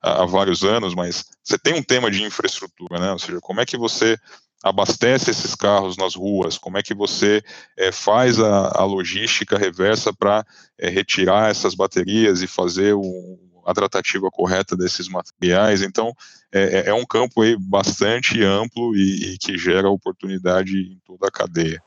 há, 0.00 0.24
vários 0.24 0.62
anos, 0.62 0.94
mas 0.94 1.24
você 1.42 1.58
tem 1.58 1.74
um 1.74 1.82
tema 1.82 2.08
de 2.08 2.22
infraestrutura, 2.22 3.00
né? 3.00 3.10
Ou 3.10 3.18
seja, 3.18 3.40
como 3.40 3.60
é 3.60 3.66
que 3.66 3.76
você 3.76 4.16
abastece 4.62 5.32
esses 5.32 5.56
carros 5.56 5.96
nas 5.96 6.14
ruas, 6.14 6.56
como 6.56 6.78
é 6.78 6.82
que 6.82 6.94
você 6.94 7.42
é, 7.76 7.90
faz 7.90 8.38
a, 8.38 8.80
a, 8.80 8.84
logística 8.84 9.58
reversa 9.58 10.12
para 10.12 10.44
é, 10.78 10.88
retirar 10.88 11.50
essas 11.50 11.74
baterias 11.74 12.40
e 12.40 12.46
fazer 12.46 12.94
o, 12.94 13.38
a 13.68 13.74
tratativa 13.74 14.30
correta 14.30 14.74
desses 14.74 15.08
materiais. 15.08 15.82
Então, 15.82 16.14
é, 16.50 16.78
é, 16.78 16.88
é 16.88 16.94
um 16.94 17.04
campo 17.04 17.42
aí 17.42 17.54
bastante 17.60 18.42
amplo 18.42 18.96
e, 18.96 19.34
e, 19.34 19.38
que 19.38 19.58
gera 19.58 19.90
oportunidade 19.90 20.74
em 20.74 20.98
toda 21.06 21.28
a 21.28 21.30
cadeia. 21.30 21.82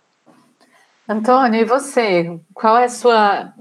Antônio, 1.10 1.60
e 1.60 1.66
você? 1.66 2.40
Qual 2.54 2.78
é 2.78 2.86
a 2.86 2.90
sua 2.90 3.52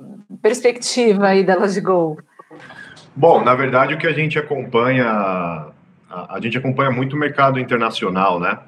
perspectiva 0.42 1.28
aí 1.28 1.42
da 1.42 1.56
Logigol? 1.56 2.18
Bom, 3.16 3.42
na 3.42 3.54
verdade, 3.54 3.94
o 3.94 3.98
que 3.98 4.06
a 4.06 4.12
gente 4.12 4.38
acompanha, 4.38 5.06
a, 5.06 6.36
a 6.36 6.40
gente 6.42 6.58
acompanha 6.58 6.90
muito 6.90 7.16
o 7.16 7.18
mercado 7.18 7.58
internacional, 7.58 8.38
né? 8.38 8.58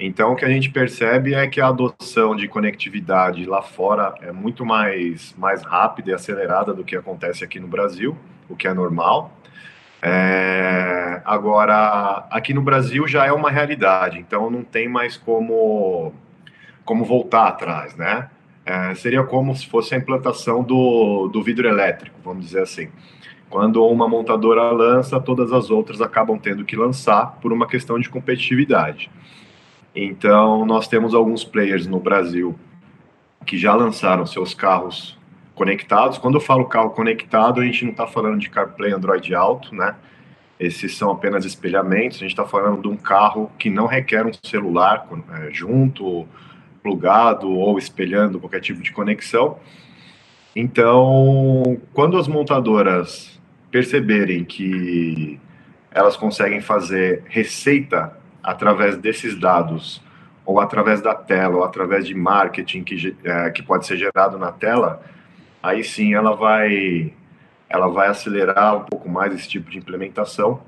Então, 0.00 0.32
o 0.32 0.36
que 0.36 0.44
a 0.44 0.48
gente 0.48 0.68
percebe 0.70 1.34
é 1.34 1.46
que 1.46 1.60
a 1.60 1.68
adoção 1.68 2.34
de 2.34 2.48
conectividade 2.48 3.44
lá 3.44 3.62
fora 3.62 4.12
é 4.20 4.32
muito 4.32 4.66
mais, 4.66 5.32
mais 5.38 5.62
rápida 5.62 6.10
e 6.10 6.14
acelerada 6.14 6.74
do 6.74 6.82
que 6.82 6.96
acontece 6.96 7.44
aqui 7.44 7.60
no 7.60 7.68
Brasil 7.68 8.18
o 8.52 8.56
que 8.56 8.68
é 8.68 8.74
normal. 8.74 9.32
É, 10.00 11.22
agora, 11.24 12.26
aqui 12.30 12.52
no 12.52 12.60
Brasil 12.60 13.06
já 13.06 13.24
é 13.24 13.32
uma 13.32 13.50
realidade, 13.50 14.18
então 14.18 14.50
não 14.50 14.64
tem 14.64 14.88
mais 14.88 15.16
como, 15.16 16.12
como 16.84 17.04
voltar 17.04 17.46
atrás, 17.48 17.94
né? 17.96 18.28
É, 18.64 18.94
seria 18.94 19.22
como 19.24 19.54
se 19.54 19.66
fosse 19.66 19.94
a 19.94 19.98
implantação 19.98 20.62
do, 20.62 21.28
do 21.28 21.42
vidro 21.42 21.68
elétrico, 21.68 22.16
vamos 22.24 22.46
dizer 22.46 22.62
assim. 22.62 22.88
Quando 23.48 23.84
uma 23.86 24.08
montadora 24.08 24.70
lança, 24.70 25.20
todas 25.20 25.52
as 25.52 25.70
outras 25.70 26.00
acabam 26.00 26.38
tendo 26.38 26.64
que 26.64 26.74
lançar 26.74 27.38
por 27.40 27.52
uma 27.52 27.66
questão 27.66 27.98
de 27.98 28.08
competitividade. 28.08 29.10
Então, 29.94 30.64
nós 30.64 30.88
temos 30.88 31.14
alguns 31.14 31.44
players 31.44 31.86
no 31.86 32.00
Brasil 32.00 32.58
que 33.44 33.58
já 33.58 33.74
lançaram 33.74 34.24
seus 34.24 34.54
carros 34.54 35.18
conectados. 35.54 36.18
Quando 36.18 36.36
eu 36.36 36.40
falo 36.40 36.64
carro 36.66 36.90
conectado, 36.90 37.60
a 37.60 37.64
gente 37.64 37.84
não 37.84 37.92
está 37.92 38.06
falando 38.06 38.38
de 38.38 38.48
CarPlay 38.48 38.92
Android 38.92 39.34
Auto, 39.34 39.74
né? 39.74 39.94
Esses 40.58 40.96
são 40.96 41.10
apenas 41.10 41.44
espelhamentos. 41.44 42.18
A 42.18 42.20
gente 42.20 42.30
está 42.30 42.44
falando 42.44 42.82
de 42.82 42.88
um 42.88 42.96
carro 42.96 43.50
que 43.58 43.68
não 43.68 43.86
requer 43.86 44.24
um 44.24 44.32
celular 44.44 45.06
é, 45.34 45.50
junto, 45.52 46.26
plugado 46.82 47.50
ou 47.50 47.78
espelhando 47.78 48.38
qualquer 48.40 48.60
tipo 48.60 48.82
de 48.82 48.92
conexão. 48.92 49.58
Então, 50.54 51.80
quando 51.92 52.16
as 52.16 52.28
montadoras 52.28 53.40
perceberem 53.70 54.44
que 54.44 55.40
elas 55.90 56.16
conseguem 56.16 56.60
fazer 56.60 57.24
receita 57.26 58.16
através 58.42 58.96
desses 58.96 59.38
dados, 59.38 60.02
ou 60.44 60.60
através 60.60 61.00
da 61.00 61.14
tela, 61.14 61.56
ou 61.56 61.64
através 61.64 62.06
de 62.06 62.14
marketing 62.14 62.82
que, 62.82 63.16
é, 63.24 63.50
que 63.50 63.62
pode 63.62 63.86
ser 63.86 63.96
gerado 63.96 64.38
na 64.38 64.50
tela, 64.50 65.02
aí 65.62 65.84
sim 65.84 66.14
ela 66.14 66.34
vai 66.34 67.12
ela 67.68 67.88
vai 67.88 68.08
acelerar 68.08 68.76
um 68.76 68.84
pouco 68.84 69.08
mais 69.08 69.34
esse 69.34 69.48
tipo 69.48 69.70
de 69.70 69.78
implementação, 69.78 70.60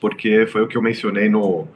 porque 0.00 0.46
foi 0.46 0.62
o 0.62 0.68
que 0.68 0.76
eu 0.76 0.82
mencionei 0.82 1.30
no, 1.30 1.66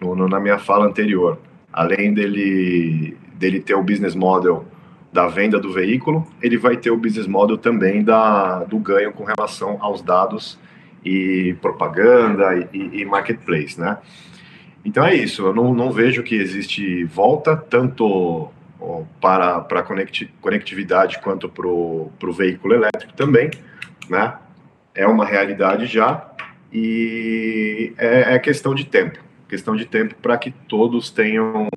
no, 0.00 0.16
no, 0.16 0.26
na 0.26 0.40
minha 0.40 0.58
fala 0.58 0.86
anterior. 0.86 1.38
Além 1.70 2.14
dele, 2.14 3.14
dele 3.34 3.60
ter 3.60 3.74
o 3.74 3.82
business 3.82 4.14
model 4.14 4.64
da 5.12 5.26
venda 5.26 5.58
do 5.58 5.70
veículo, 5.70 6.26
ele 6.40 6.56
vai 6.56 6.78
ter 6.78 6.90
o 6.90 6.96
business 6.96 7.26
model 7.26 7.58
também 7.58 8.02
da, 8.02 8.64
do 8.64 8.78
ganho 8.78 9.12
com 9.12 9.24
relação 9.24 9.76
aos 9.80 10.00
dados 10.00 10.58
e 11.04 11.54
propaganda 11.60 12.68
e, 12.72 13.00
e 13.00 13.04
marketplace, 13.04 13.78
né? 13.78 13.98
Então 14.82 15.04
é 15.04 15.14
isso, 15.14 15.44
eu 15.44 15.54
não, 15.54 15.74
não 15.74 15.92
vejo 15.92 16.22
que 16.22 16.34
existe 16.34 17.04
volta, 17.04 17.54
tanto 17.54 18.48
para, 19.20 19.60
para 19.60 19.82
conectividade 20.40 21.18
quanto 21.20 21.48
para 21.48 21.66
o 21.66 22.32
veículo 22.32 22.74
elétrico 22.74 23.12
também, 23.14 23.50
né? 24.08 24.34
É 24.94 25.06
uma 25.06 25.24
realidade 25.24 25.86
já 25.86 26.30
e 26.72 27.92
é, 27.98 28.34
é 28.34 28.38
questão 28.38 28.74
de 28.74 28.84
tempo, 28.84 29.18
questão 29.48 29.76
de 29.76 29.84
tempo 29.84 30.14
para 30.16 30.36
que 30.38 30.50
todos 30.50 31.10
tenham 31.10 31.68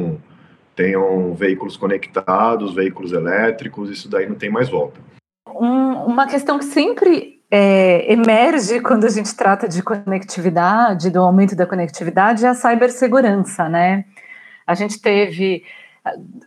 tenham 0.75 1.35
veículos 1.35 1.77
conectados, 1.77 2.73
veículos 2.73 3.11
elétricos, 3.11 3.91
isso 3.91 4.09
daí 4.09 4.27
não 4.27 4.35
tem 4.35 4.49
mais 4.49 4.69
volta. 4.69 4.99
Um, 5.47 6.05
uma 6.05 6.25
questão 6.25 6.57
que 6.57 6.65
sempre 6.65 7.39
é, 7.51 8.11
emerge 8.11 8.79
quando 8.79 9.05
a 9.05 9.09
gente 9.09 9.35
trata 9.35 9.67
de 9.67 9.83
conectividade, 9.83 11.11
do 11.11 11.19
aumento 11.19 11.55
da 11.55 11.67
conectividade, 11.67 12.43
é 12.43 12.49
a 12.49 12.55
cibersegurança, 12.55 13.69
né? 13.69 14.05
A 14.65 14.73
gente 14.73 14.99
teve 14.99 15.63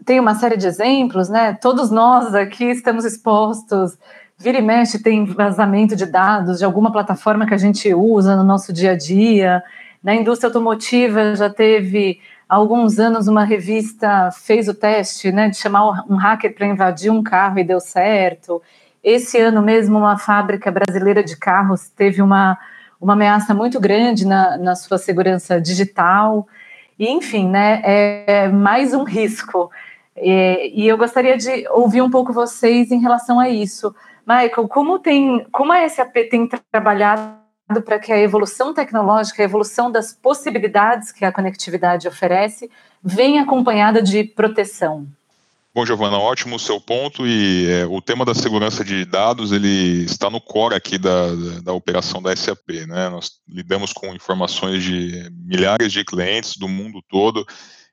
tem 0.04 0.20
uma 0.20 0.34
série 0.34 0.56
de 0.56 0.66
exemplos, 0.66 1.28
né? 1.28 1.54
Todos 1.54 1.90
nós 1.90 2.34
aqui 2.34 2.64
estamos 2.64 3.04
expostos. 3.04 3.98
Vira 4.38 4.58
e 4.58 4.62
mexe 4.62 5.02
tem 5.02 5.25
vazamento 5.25 5.96
de 5.96 6.04
dados 6.04 6.58
de 6.58 6.64
alguma 6.64 6.92
plataforma 6.92 7.46
que 7.46 7.54
a 7.54 7.58
gente 7.58 7.92
usa 7.94 8.36
no 8.36 8.44
nosso 8.44 8.72
dia 8.72 8.92
a 8.92 8.96
dia. 8.96 9.62
Na 10.02 10.14
indústria 10.14 10.48
automotiva 10.48 11.34
já 11.34 11.48
teve 11.48 12.20
há 12.48 12.54
alguns 12.54 12.98
anos 12.98 13.28
uma 13.28 13.44
revista 13.44 14.30
fez 14.30 14.68
o 14.68 14.75
teste, 14.75 15.32
né, 15.32 15.48
de 15.48 15.56
chamar 15.56 16.04
um 16.08 16.16
hacker 16.16 16.54
para 16.54 16.66
invadir 16.66 17.10
um 17.10 17.22
carro 17.22 17.58
e 17.58 17.64
deu 17.64 17.80
certo. 17.80 18.62
Esse 19.02 19.38
ano 19.40 19.62
mesmo 19.62 19.98
uma 19.98 20.18
fábrica 20.18 20.70
brasileira 20.70 21.25
de 21.25 21.36
carros 21.36 21.88
teve 21.88 22.20
uma 22.20 22.58
uma 23.00 23.12
ameaça 23.12 23.54
muito 23.54 23.78
grande 23.78 24.26
na, 24.26 24.56
na 24.56 24.75
sua 24.75 24.98
segurança 24.98 25.60
digital. 25.60 26.46
E, 26.99 27.09
enfim, 27.09 27.49
né, 27.49 27.83
é 27.85 28.49
mais 28.49 28.95
um 28.95 29.05
risco. 29.05 29.71
E, 30.17 30.73
e, 30.75 30.88
eu 30.88 30.97
gostaria 30.97 31.37
de 31.37 31.69
ouvir 31.69 32.00
um 32.00 32.11
pouco 32.11 32.33
vocês 32.33 32.91
em 32.91 33.00
relação 33.00 33.38
a 33.38 33.49
isso. 33.49 33.95
Michael, 34.26 34.67
como, 34.69 34.99
tem, 34.99 35.47
como 35.53 35.73
a 35.73 35.88
SAP 35.88 36.15
tem 36.31 36.49
trabalhado 36.73 37.37
para 37.85 37.99
que 37.99 38.12
a 38.12 38.19
evolução 38.19 38.73
tecnológica, 38.73 39.43
a 39.43 39.45
evolução 39.45 39.91
das 39.91 40.12
possibilidades 40.12 41.12
que 41.12 41.25
a 41.25 41.33
conectividade 41.33 42.09
oferece, 42.09 42.71
venha 43.03 43.43
acompanhada 43.43 44.03
de 44.03 44.25
proteção? 44.25 45.07
Bom, 45.76 45.85
Giovana, 45.85 46.16
ótimo 46.16 46.56
o 46.56 46.59
seu 46.59 46.80
ponto 46.80 47.26
e 47.26 47.71
é, 47.71 47.85
o 47.85 48.00
tema 48.00 48.25
da 48.25 48.35
segurança 48.35 48.83
de 48.83 49.04
dados 49.04 49.52
ele 49.52 50.04
está 50.04 50.30
no 50.30 50.40
core 50.40 50.75
aqui 50.75 50.97
da, 50.97 51.35
da, 51.35 51.61
da, 51.64 51.73
operação 51.75 52.23
da 52.23 52.35
SAP, 52.35 52.87
né? 52.88 53.11
Nós 53.11 53.33
lidamos 53.47 53.92
com 53.92 54.14
informações 54.14 54.83
de 54.83 55.30
milhares 55.45 55.92
de 55.92 56.02
clientes 56.02 56.56
do 56.56 56.66
mundo 56.66 57.02
todo 57.11 57.45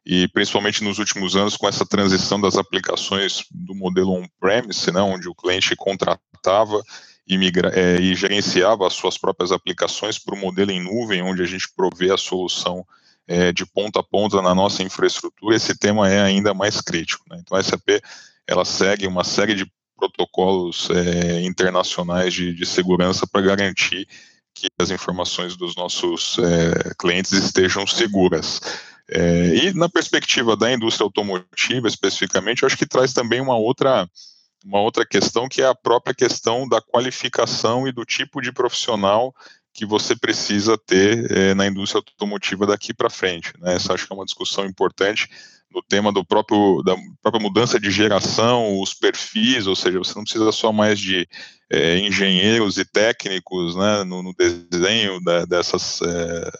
e 0.05 0.29
principalmente 0.29 0.81
nos 0.81 0.97
últimos 0.97 1.35
anos 1.35 1.57
com 1.57 1.67
essa 1.67 1.85
transição 1.85 2.39
das 2.39 2.55
aplicações 2.55 3.43
do 3.51 3.75
modelo 3.75 4.13
on-premise, 4.13 4.89
né, 4.89 5.01
onde 5.01 5.27
o 5.27 5.35
cliente 5.35 5.75
contratava 5.75 6.81
e, 7.27 7.37
migra, 7.37 7.69
é, 7.75 7.97
e 7.97 8.15
gerenciava 8.15 8.87
as 8.87 8.93
suas 8.93 9.17
próprias 9.17 9.51
aplicações 9.51 10.17
para 10.17 10.35
o 10.35 10.39
modelo 10.39 10.71
em 10.71 10.81
nuvem, 10.81 11.21
onde 11.21 11.41
a 11.41 11.45
gente 11.45 11.67
provê 11.75 12.13
a 12.13 12.17
solução 12.17 12.85
é, 13.27 13.51
de 13.51 13.65
ponta 13.65 13.99
a 13.99 14.03
ponta 14.03 14.41
na 14.41 14.53
nossa 14.53 14.83
infraestrutura, 14.83 15.55
esse 15.55 15.77
tema 15.77 16.09
é 16.09 16.21
ainda 16.21 16.53
mais 16.53 16.81
crítico. 16.81 17.23
Né? 17.29 17.37
Então, 17.39 17.57
a 17.57 17.63
SAP 17.63 18.01
ela 18.47 18.65
segue 18.65 19.07
uma 19.07 19.23
série 19.23 19.55
de 19.55 19.65
protocolos 19.95 20.89
é, 20.89 21.41
internacionais 21.43 22.33
de, 22.33 22.53
de 22.53 22.65
segurança 22.65 23.25
para 23.25 23.41
garantir 23.41 24.07
que 24.53 24.67
as 24.79 24.91
informações 24.91 25.55
dos 25.55 25.75
nossos 25.75 26.37
é, 26.39 26.93
clientes 26.99 27.31
estejam 27.31 27.87
seguras. 27.87 28.59
É, 29.09 29.55
e 29.55 29.73
na 29.73 29.89
perspectiva 29.89 30.55
da 30.55 30.71
indústria 30.71 31.05
automotiva, 31.05 31.87
especificamente, 31.87 32.63
eu 32.63 32.67
acho 32.67 32.77
que 32.77 32.85
traz 32.85 33.13
também 33.13 33.41
uma 33.41 33.57
outra, 33.57 34.07
uma 34.63 34.79
outra 34.79 35.05
questão, 35.05 35.47
que 35.47 35.61
é 35.61 35.67
a 35.67 35.75
própria 35.75 36.13
questão 36.13 36.67
da 36.67 36.81
qualificação 36.81 37.87
e 37.87 37.91
do 37.91 38.05
tipo 38.05 38.41
de 38.41 38.51
profissional 38.51 39.33
que 39.73 39.85
você 39.85 40.15
precisa 40.15 40.77
ter 40.77 41.31
é, 41.31 41.53
na 41.53 41.65
indústria 41.65 41.99
automotiva 41.99 42.67
daqui 42.67 42.93
para 42.93 43.09
frente. 43.09 43.53
Né? 43.59 43.75
Essa 43.75 43.93
acho 43.93 44.05
que 44.05 44.13
é 44.13 44.15
uma 44.15 44.25
discussão 44.25 44.65
importante 44.65 45.27
no 45.73 45.81
tema 45.81 46.11
do 46.11 46.23
próprio 46.23 46.83
da 46.83 46.95
própria 47.21 47.41
mudança 47.41 47.79
de 47.79 47.89
geração, 47.89 48.79
os 48.79 48.93
perfis, 48.93 49.65
ou 49.65 49.75
seja, 49.75 49.97
você 49.97 50.13
não 50.15 50.23
precisa 50.23 50.51
só 50.51 50.71
mais 50.71 50.99
de 50.99 51.27
é, 51.69 51.97
engenheiros 51.97 52.77
e 52.77 52.85
técnicos 52.85 53.75
né, 53.75 54.03
no, 54.03 54.21
no 54.21 54.33
desenho 54.35 55.19
da, 55.21 55.45
dessas, 55.45 55.99
é, 56.03 56.51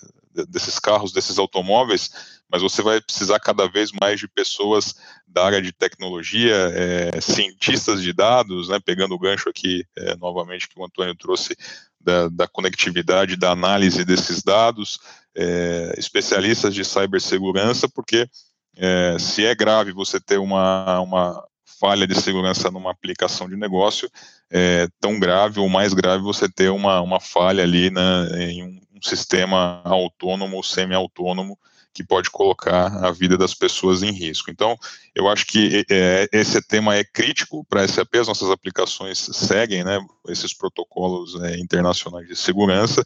desses 0.49 0.79
carros, 0.79 1.11
desses 1.11 1.37
automóveis, 1.37 2.41
mas 2.53 2.61
você 2.61 2.83
vai 2.83 3.01
precisar 3.01 3.39
cada 3.39 3.67
vez 3.67 3.91
mais 3.99 4.19
de 4.19 4.27
pessoas 4.27 4.93
da 5.27 5.43
área 5.43 5.59
de 5.59 5.71
tecnologia, 5.71 6.53
é, 6.75 7.19
cientistas 7.19 7.99
de 7.99 8.13
dados, 8.13 8.69
né, 8.69 8.79
pegando 8.79 9.15
o 9.15 9.19
gancho 9.19 9.49
aqui 9.49 9.83
é, 9.97 10.15
novamente 10.17 10.69
que 10.69 10.79
o 10.79 10.85
Antônio 10.85 11.15
trouxe 11.15 11.57
da, 11.99 12.29
da 12.29 12.47
conectividade, 12.47 13.37
da 13.37 13.49
análise 13.49 14.05
desses 14.05 14.43
dados, 14.43 14.99
é, 15.35 15.95
especialistas 15.97 16.75
de 16.75 16.85
cibersegurança, 16.85 17.89
porque 17.89 18.29
é, 18.77 19.17
se 19.17 19.43
é 19.43 19.55
grave 19.55 19.91
você 19.91 20.19
ter 20.19 20.37
uma, 20.37 20.99
uma 20.99 21.43
falha 21.79 22.05
de 22.05 22.21
segurança 22.21 22.69
numa 22.69 22.91
aplicação 22.91 23.49
de 23.49 23.55
negócio, 23.55 24.07
é 24.51 24.87
tão 24.99 25.19
grave 25.19 25.59
ou 25.59 25.67
mais 25.67 25.91
grave 25.95 26.21
você 26.21 26.47
ter 26.47 26.69
uma, 26.69 27.01
uma 27.01 27.19
falha 27.19 27.63
ali 27.63 27.89
na, 27.89 28.27
em 28.37 28.63
um 28.63 29.01
sistema 29.01 29.81
autônomo 29.83 30.57
ou 30.57 30.61
semi-autônomo 30.61 31.57
que 31.93 32.03
pode 32.03 32.29
colocar 32.31 32.87
a 33.05 33.11
vida 33.11 33.37
das 33.37 33.53
pessoas 33.53 34.01
em 34.01 34.11
risco. 34.11 34.49
Então, 34.49 34.75
eu 35.13 35.29
acho 35.29 35.45
que 35.45 35.85
é, 35.89 36.27
esse 36.31 36.61
tema 36.61 36.95
é 36.95 37.03
crítico 37.03 37.63
para 37.65 37.81
a 37.81 37.87
SAP, 37.87 38.15
as 38.15 38.27
nossas 38.27 38.49
aplicações 38.49 39.19
seguem 39.19 39.83
né, 39.83 39.99
esses 40.27 40.53
protocolos 40.53 41.39
é, 41.43 41.57
internacionais 41.57 42.27
de 42.27 42.35
segurança. 42.35 43.03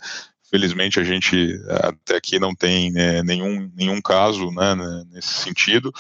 Felizmente, 0.50 1.00
a 1.00 1.04
gente 1.04 1.60
até 1.69 2.15
aqui 2.15 2.39
não 2.39 2.56
tem 2.56 2.93
é, 2.95 3.21
nenhum, 3.21 3.69
nenhum 3.76 4.02
caso 4.02 4.50
né, 4.52 4.73
né 4.76 5.04
nesse 5.12 5.34
sentido, 5.34 5.93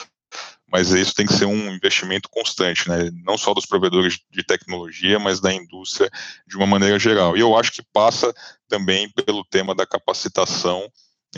mas 0.71 0.91
isso 0.91 1.13
tem 1.13 1.25
que 1.25 1.33
ser 1.33 1.45
um 1.45 1.73
investimento 1.73 2.29
constante, 2.29 2.87
né? 2.89 3.09
não 3.23 3.37
só 3.37 3.53
dos 3.53 3.65
provedores 3.65 4.19
de 4.29 4.43
tecnologia, 4.43 5.17
mas 5.17 5.39
da 5.39 5.53
indústria 5.53 6.09
de 6.45 6.57
uma 6.57 6.65
maneira 6.65 6.99
geral. 6.99 7.37
E 7.37 7.39
eu 7.39 7.57
acho 7.57 7.71
que 7.71 7.81
passa 7.93 8.33
também 8.67 9.09
pelo 9.09 9.45
tema 9.45 9.73
da 9.73 9.85
capacitação 9.85 10.89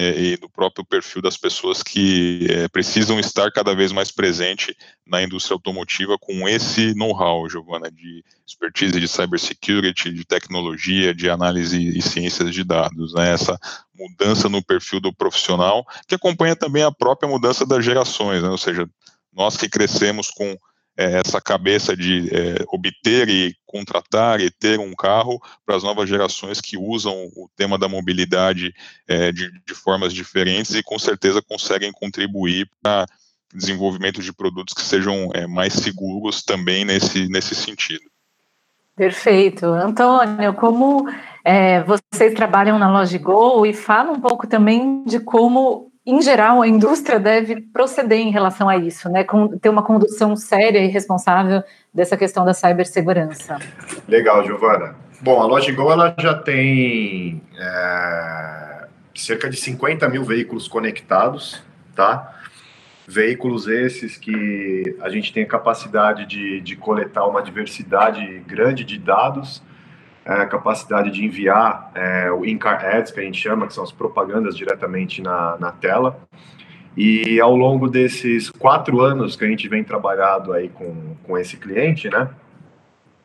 e 0.01 0.37
do 0.37 0.49
próprio 0.49 0.85
perfil 0.85 1.21
das 1.21 1.35
pessoas 1.35 1.83
que 1.83 2.47
é, 2.49 2.67
precisam 2.69 3.19
estar 3.19 3.51
cada 3.51 3.75
vez 3.75 3.91
mais 3.91 4.09
presente 4.11 4.75
na 5.05 5.21
indústria 5.21 5.55
automotiva 5.55 6.17
com 6.17 6.47
esse 6.47 6.93
know-how, 6.95 7.49
Giovana, 7.49 7.91
de 7.91 8.23
expertise 8.47 8.97
de 8.97 9.07
cybersecurity, 9.07 10.13
de 10.13 10.23
tecnologia, 10.23 11.13
de 11.13 11.29
análise 11.29 11.77
e 11.77 12.01
ciências 12.01 12.53
de 12.53 12.63
dados, 12.63 13.13
né? 13.13 13.33
essa 13.33 13.59
mudança 13.93 14.47
no 14.47 14.63
perfil 14.63 15.01
do 15.01 15.13
profissional, 15.13 15.85
que 16.07 16.15
acompanha 16.15 16.55
também 16.55 16.83
a 16.83 16.91
própria 16.91 17.29
mudança 17.29 17.65
das 17.65 17.83
gerações, 17.83 18.41
né? 18.41 18.47
ou 18.49 18.57
seja, 18.57 18.89
nós 19.33 19.57
que 19.57 19.67
crescemos 19.67 20.29
com 20.29 20.45
é, 20.45 20.57
essa 20.99 21.39
cabeça 21.39 21.95
de 21.95 22.29
é, 22.33 22.65
obter 22.67 23.29
e 23.29 23.55
contratar 23.65 24.41
e 24.41 24.51
ter 24.51 24.79
um 24.79 24.93
carro 24.93 25.41
para 25.65 25.77
as 25.77 25.83
novas 25.83 26.09
gerações 26.09 26.59
que 26.59 26.77
usam 26.77 27.15
o 27.35 27.49
tema 27.55 27.77
da 27.77 27.87
mobilidade 27.87 28.73
é, 29.07 29.31
de, 29.31 29.49
de, 29.65 29.73
formas 29.73 30.13
diferentes 30.13 30.75
e 30.75 30.83
com 30.83 30.99
certeza 30.99 31.41
conseguem 31.41 31.91
contribuir 31.91 32.69
para 32.81 33.05
desenvolvimento 33.53 34.21
de 34.21 34.33
produtos 34.33 34.73
que 34.73 34.81
sejam 34.81 35.29
é, 35.33 35.47
mais 35.47 35.73
seguros 35.73 36.43
também 36.43 36.83
nesse, 36.83 37.29
nesse 37.29 37.55
sentido. 37.55 38.03
Perfeito. 38.95 39.65
Antônio, 39.67 40.53
como 40.55 41.09
é, 41.45 41.81
vocês 41.83 42.33
trabalham 42.33 42.77
na 42.77 42.91
Logigol 42.91 43.65
e 43.65 43.73
fala 43.73 44.11
um 44.11 44.19
pouco 44.19 44.45
também 44.45 45.03
de 45.05 45.21
como 45.21 45.88
em 46.11 46.21
geral, 46.21 46.61
a 46.61 46.67
indústria 46.67 47.19
deve 47.19 47.61
proceder 47.61 48.19
em 48.19 48.31
relação 48.31 48.67
a 48.69 48.77
isso, 48.77 49.09
né? 49.09 49.25
Ter 49.61 49.69
uma 49.69 49.83
condução 49.83 50.35
séria 50.35 50.79
e 50.79 50.87
responsável 50.87 51.63
dessa 51.93 52.15
questão 52.17 52.45
da 52.45 52.53
cibersegurança. 52.53 53.57
Legal, 54.07 54.45
Giovana. 54.45 54.95
Bom, 55.21 55.41
a 55.41 55.45
Logigol 55.45 55.91
ela 55.91 56.15
já 56.17 56.33
tem 56.33 57.41
é, 57.57 58.87
cerca 59.13 59.49
de 59.49 59.57
50 59.57 60.07
mil 60.07 60.23
veículos 60.23 60.67
conectados, 60.67 61.61
tá? 61.95 62.35
Veículos 63.07 63.67
esses 63.67 64.17
que 64.17 64.95
a 65.01 65.09
gente 65.09 65.33
tem 65.33 65.43
a 65.43 65.47
capacidade 65.47 66.25
de, 66.25 66.61
de 66.61 66.75
coletar 66.75 67.25
uma 67.25 67.41
diversidade 67.41 68.39
grande 68.47 68.83
de 68.83 68.97
dados 68.97 69.61
a 70.29 70.45
capacidade 70.45 71.09
de 71.09 71.25
enviar 71.25 71.91
é, 71.95 72.31
o 72.31 72.45
in-car 72.45 72.85
ads, 72.85 73.11
que 73.11 73.19
a 73.19 73.23
gente 73.23 73.41
chama, 73.41 73.65
que 73.65 73.73
são 73.73 73.83
as 73.83 73.91
propagandas 73.91 74.55
diretamente 74.55 75.23
na, 75.23 75.57
na 75.59 75.71
tela. 75.71 76.19
E 76.95 77.39
ao 77.39 77.55
longo 77.55 77.87
desses 77.87 78.49
quatro 78.49 79.01
anos 79.01 79.35
que 79.35 79.43
a 79.43 79.47
gente 79.47 79.67
vem 79.67 79.83
trabalhando 79.83 80.53
aí 80.53 80.69
com, 80.69 81.15
com 81.23 81.35
esse 81.35 81.57
cliente, 81.57 82.09
né, 82.09 82.29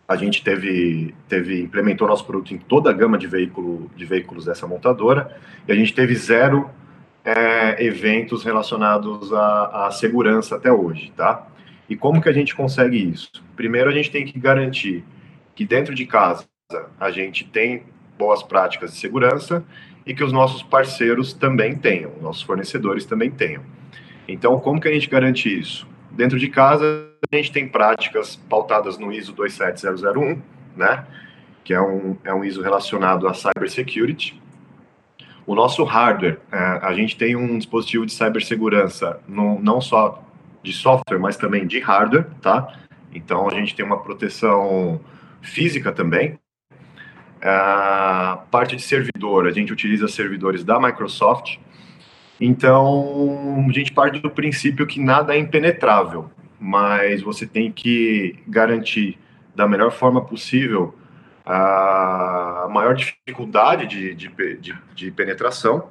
a 0.08 0.16
gente 0.16 0.42
teve, 0.42 1.14
teve 1.28 1.60
implementou 1.60 2.08
nosso 2.08 2.24
produto 2.24 2.54
em 2.54 2.58
toda 2.58 2.88
a 2.88 2.92
gama 2.92 3.18
de, 3.18 3.26
veículo, 3.26 3.90
de 3.94 4.06
veículos 4.06 4.46
dessa 4.46 4.66
montadora 4.66 5.36
e 5.68 5.72
a 5.72 5.74
gente 5.74 5.92
teve 5.92 6.14
zero 6.14 6.70
é, 7.22 7.84
eventos 7.84 8.44
relacionados 8.44 9.30
à, 9.32 9.86
à 9.86 9.90
segurança 9.90 10.56
até 10.56 10.72
hoje, 10.72 11.12
tá? 11.14 11.46
E 11.88 11.96
como 11.96 12.22
que 12.22 12.30
a 12.30 12.32
gente 12.32 12.54
consegue 12.54 12.96
isso? 12.96 13.30
Primeiro, 13.54 13.90
a 13.90 13.92
gente 13.92 14.10
tem 14.10 14.24
que 14.24 14.38
garantir 14.38 15.04
que 15.54 15.66
dentro 15.66 15.94
de 15.94 16.06
casa 16.06 16.44
a 16.98 17.10
gente 17.10 17.44
tem 17.44 17.82
boas 18.18 18.42
práticas 18.42 18.92
de 18.92 18.98
segurança 18.98 19.64
e 20.06 20.14
que 20.14 20.22
os 20.22 20.32
nossos 20.32 20.62
parceiros 20.62 21.32
também 21.32 21.74
tenham, 21.76 22.12
nossos 22.20 22.42
fornecedores 22.42 23.04
também 23.04 23.30
tenham. 23.30 23.62
Então, 24.28 24.58
como 24.58 24.80
que 24.80 24.88
a 24.88 24.92
gente 24.92 25.08
garante 25.08 25.48
isso? 25.48 25.86
Dentro 26.10 26.38
de 26.38 26.48
casa, 26.48 27.08
a 27.30 27.36
gente 27.36 27.52
tem 27.52 27.68
práticas 27.68 28.36
pautadas 28.36 28.98
no 28.98 29.12
ISO 29.12 29.32
27001, 29.32 30.40
né? 30.76 31.04
que 31.64 31.72
é 31.72 31.80
um, 31.80 32.16
é 32.22 32.32
um 32.32 32.44
ISO 32.44 32.62
relacionado 32.62 33.26
a 33.26 33.34
cybersecurity. 33.34 34.40
O 35.46 35.54
nosso 35.54 35.82
hardware, 35.84 36.38
é, 36.52 36.56
a 36.56 36.92
gente 36.94 37.16
tem 37.16 37.36
um 37.36 37.58
dispositivo 37.58 38.06
de 38.06 38.12
cibersegurança, 38.12 39.20
no, 39.26 39.60
não 39.60 39.80
só 39.80 40.22
de 40.62 40.72
software, 40.72 41.18
mas 41.18 41.36
também 41.36 41.66
de 41.66 41.80
hardware, 41.80 42.26
tá? 42.40 42.78
Então, 43.12 43.48
a 43.48 43.54
gente 43.54 43.74
tem 43.74 43.84
uma 43.84 44.02
proteção 44.02 45.00
física 45.42 45.92
também. 45.92 46.38
A 47.44 48.42
parte 48.50 48.74
de 48.74 48.82
servidor, 48.82 49.46
a 49.46 49.50
gente 49.50 49.72
utiliza 49.72 50.08
servidores 50.08 50.64
da 50.64 50.80
Microsoft. 50.80 51.58
Então, 52.40 53.66
a 53.68 53.72
gente 53.72 53.92
parte 53.92 54.18
do 54.18 54.30
princípio 54.30 54.86
que 54.86 54.98
nada 54.98 55.34
é 55.34 55.38
impenetrável, 55.38 56.30
mas 56.58 57.22
você 57.22 57.46
tem 57.46 57.70
que 57.70 58.38
garantir 58.48 59.18
da 59.54 59.68
melhor 59.68 59.92
forma 59.92 60.24
possível 60.24 60.94
a 61.46 62.66
maior 62.70 62.94
dificuldade 62.94 63.86
de, 63.86 64.14
de, 64.14 64.28
de, 64.56 64.74
de 64.94 65.10
penetração 65.10 65.90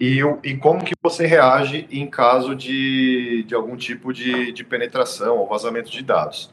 e, 0.00 0.20
e, 0.42 0.56
como 0.56 0.82
que 0.82 0.94
você 1.02 1.26
reage 1.26 1.86
em 1.90 2.06
caso 2.06 2.56
de, 2.56 3.44
de 3.46 3.54
algum 3.54 3.76
tipo 3.76 4.12
de, 4.12 4.50
de 4.50 4.64
penetração 4.64 5.36
ou 5.36 5.46
vazamento 5.46 5.90
de 5.90 6.02
dados. 6.02 6.50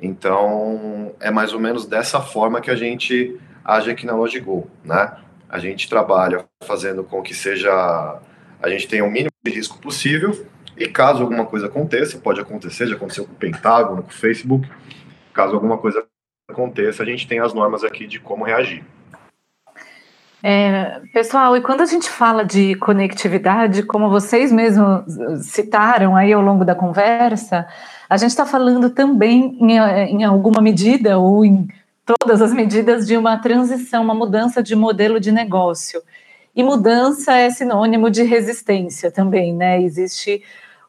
Então, 0.00 1.14
é 1.18 1.30
mais 1.30 1.54
ou 1.54 1.58
menos 1.58 1.86
dessa 1.86 2.20
forma 2.20 2.60
que 2.60 2.70
a 2.70 2.76
gente 2.76 3.40
age 3.64 3.90
aqui 3.90 4.06
na 4.06 4.14
LogiGo, 4.14 4.68
né? 4.84 5.16
A 5.48 5.58
gente 5.58 5.88
trabalha 5.88 6.44
fazendo 6.64 7.04
com 7.04 7.22
que 7.22 7.34
seja, 7.34 7.72
a 8.62 8.68
gente 8.68 8.88
tenha 8.88 9.04
o 9.04 9.10
mínimo 9.10 9.30
de 9.42 9.50
risco 9.52 9.78
possível 9.78 10.46
e 10.76 10.88
caso 10.88 11.22
alguma 11.22 11.46
coisa 11.46 11.66
aconteça, 11.66 12.18
pode 12.18 12.40
acontecer, 12.40 12.86
já 12.86 12.96
aconteceu 12.96 13.24
com 13.24 13.32
o 13.32 13.36
Pentágono, 13.36 14.02
com 14.02 14.10
o 14.10 14.14
Facebook, 14.14 14.68
caso 15.32 15.54
alguma 15.54 15.78
coisa 15.78 16.04
aconteça, 16.50 17.02
a 17.02 17.06
gente 17.06 17.26
tem 17.26 17.40
as 17.40 17.54
normas 17.54 17.84
aqui 17.84 18.06
de 18.06 18.18
como 18.18 18.44
reagir. 18.44 18.84
É, 20.46 21.00
pessoal, 21.14 21.56
e 21.56 21.62
quando 21.62 21.80
a 21.80 21.86
gente 21.86 22.10
fala 22.10 22.44
de 22.44 22.74
conectividade, 22.74 23.82
como 23.82 24.10
vocês 24.10 24.52
mesmos 24.52 25.04
citaram 25.42 26.14
aí 26.14 26.34
ao 26.34 26.42
longo 26.42 26.66
da 26.66 26.74
conversa, 26.74 27.66
a 28.10 28.16
gente 28.18 28.28
está 28.28 28.44
falando 28.44 28.90
também, 28.90 29.56
em, 29.58 29.78
em, 29.78 30.22
alguma 30.22 30.60
medida, 30.60 31.18
ou 31.18 31.46
em 31.46 31.66
todas 32.04 32.42
as 32.42 32.52
medidas, 32.52 33.06
de 33.06 33.16
uma 33.16 33.38
transição, 33.38 34.02
uma 34.02 34.14
mudança 34.14 34.62
de 34.62 34.76
modelo 34.76 35.18
de 35.18 35.32
negócio. 35.32 36.02
E 36.54 36.62
mudança 36.62 37.32
é 37.32 37.50
sinônimo 37.50 38.10
de 38.10 38.22
resistência 38.22 39.10
também, 39.10 39.52
né? 39.52 39.82
Existe 39.82 40.42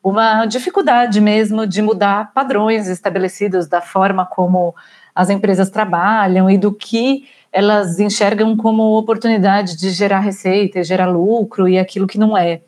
uma 0.04 0.46
dificuldade 0.46 1.20
mesmo 1.20 1.66
de 1.66 1.82
mudar 1.82 2.32
padrões 2.34 2.88
estabelecidos 2.88 3.68
da 3.68 3.82
forma 3.82 4.26
como 4.26 4.76
as 5.16 5.30
empresas 5.30 5.70
trabalham 5.70 6.50
e 6.50 6.58
do 6.58 6.72
que 6.72 7.28
elas 7.52 8.00
enxergam 8.00 8.56
como 8.56 8.98
oportunidade 8.98 9.78
de 9.78 9.90
gerar 9.90 10.20
receita, 10.20 10.84
gerar 10.84 11.08
lucro 11.08 11.68
e 11.68 11.80
aquilo 11.80 12.06
que 12.06 12.20
não 12.20 12.38
é. 12.38 12.62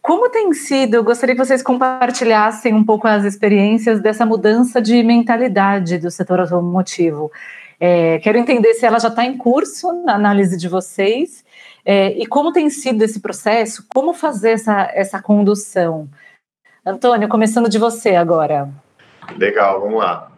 Como 0.00 0.28
tem 0.30 0.52
sido? 0.52 0.94
Eu 0.94 1.04
gostaria 1.04 1.34
que 1.34 1.44
vocês 1.44 1.62
compartilhassem 1.62 2.74
um 2.74 2.82
pouco 2.82 3.06
as 3.06 3.24
experiências 3.24 4.00
dessa 4.00 4.26
mudança 4.26 4.80
de 4.80 5.02
mentalidade 5.02 5.98
do 5.98 6.10
setor 6.10 6.40
automotivo. 6.40 7.30
É, 7.86 8.18
quero 8.20 8.38
entender 8.38 8.72
se 8.72 8.86
ela 8.86 8.98
já 8.98 9.08
está 9.08 9.26
em 9.26 9.36
curso 9.36 9.92
na 10.06 10.14
análise 10.14 10.56
de 10.56 10.70
vocês 10.70 11.44
é, 11.84 12.12
e 12.18 12.24
como 12.24 12.50
tem 12.50 12.70
sido 12.70 13.02
esse 13.02 13.20
processo, 13.20 13.84
como 13.92 14.14
fazer 14.14 14.52
essa, 14.52 14.90
essa 14.94 15.20
condução. 15.20 16.08
Antônio, 16.86 17.28
começando 17.28 17.68
de 17.68 17.78
você 17.78 18.14
agora. 18.14 18.70
Legal, 19.36 19.82
vamos 19.82 19.98
lá. 19.98 20.32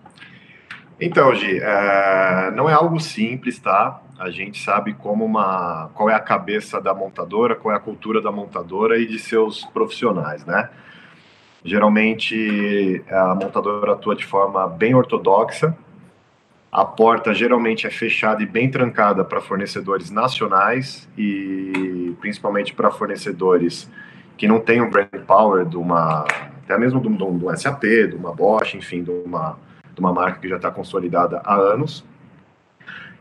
Então, 1.01 1.33
Gi, 1.37 1.61
é, 1.63 2.51
não 2.51 2.69
é 2.69 2.73
algo 2.73 2.99
simples, 2.99 3.61
tá? 3.61 4.03
A 4.19 4.29
gente 4.29 4.61
sabe 4.61 4.95
como 4.95 5.25
uma, 5.25 5.89
qual 5.95 6.11
é 6.11 6.15
a 6.15 6.21
cabeça 6.21 6.81
da 6.81 6.93
montadora, 6.93 7.55
qual 7.55 7.73
é 7.73 7.77
a 7.77 7.81
cultura 7.81 8.21
da 8.21 8.33
montadora 8.33 8.99
e 8.99 9.07
de 9.07 9.21
seus 9.21 9.65
profissionais, 9.67 10.45
né? 10.45 10.69
Geralmente 11.65 13.05
a 13.09 13.37
montadora 13.37 13.93
atua 13.93 14.17
de 14.17 14.27
forma 14.27 14.67
bem 14.67 14.97
ortodoxa. 14.97 15.77
A 16.71 16.85
porta 16.85 17.33
geralmente 17.33 17.87
é 17.87 17.91
fechada 17.91 18.43
e 18.43 18.47
bem 18.47 18.71
trancada 18.71 19.25
para 19.25 19.41
fornecedores 19.41 20.11
nacionais 20.11 21.09
e 21.17 22.15
principalmente 22.21 22.75
para 22.75 22.91
fornecedores 22.91 23.91
que 24.37 24.47
não 24.47 24.61
têm 24.61 24.83
o 24.83 24.91
brand 24.91 25.09
power 25.27 25.65
de 25.65 25.77
uma, 25.77 26.27
até 26.65 26.77
mesmo 26.77 27.01
de 27.01 27.09
um, 27.09 27.47
um 27.47 27.57
SAP, 27.57 27.83
de 27.83 28.15
uma 28.15 28.35
Bosch, 28.35 28.75
enfim, 28.75 29.03
de 29.03 29.11
uma 29.11 29.57
de 29.97 30.01
uma 30.01 30.13
marca 30.13 30.39
que 30.39 30.49
já 30.49 30.57
está 30.57 30.71
consolidada 30.71 31.41
há 31.43 31.57
anos. 31.57 32.05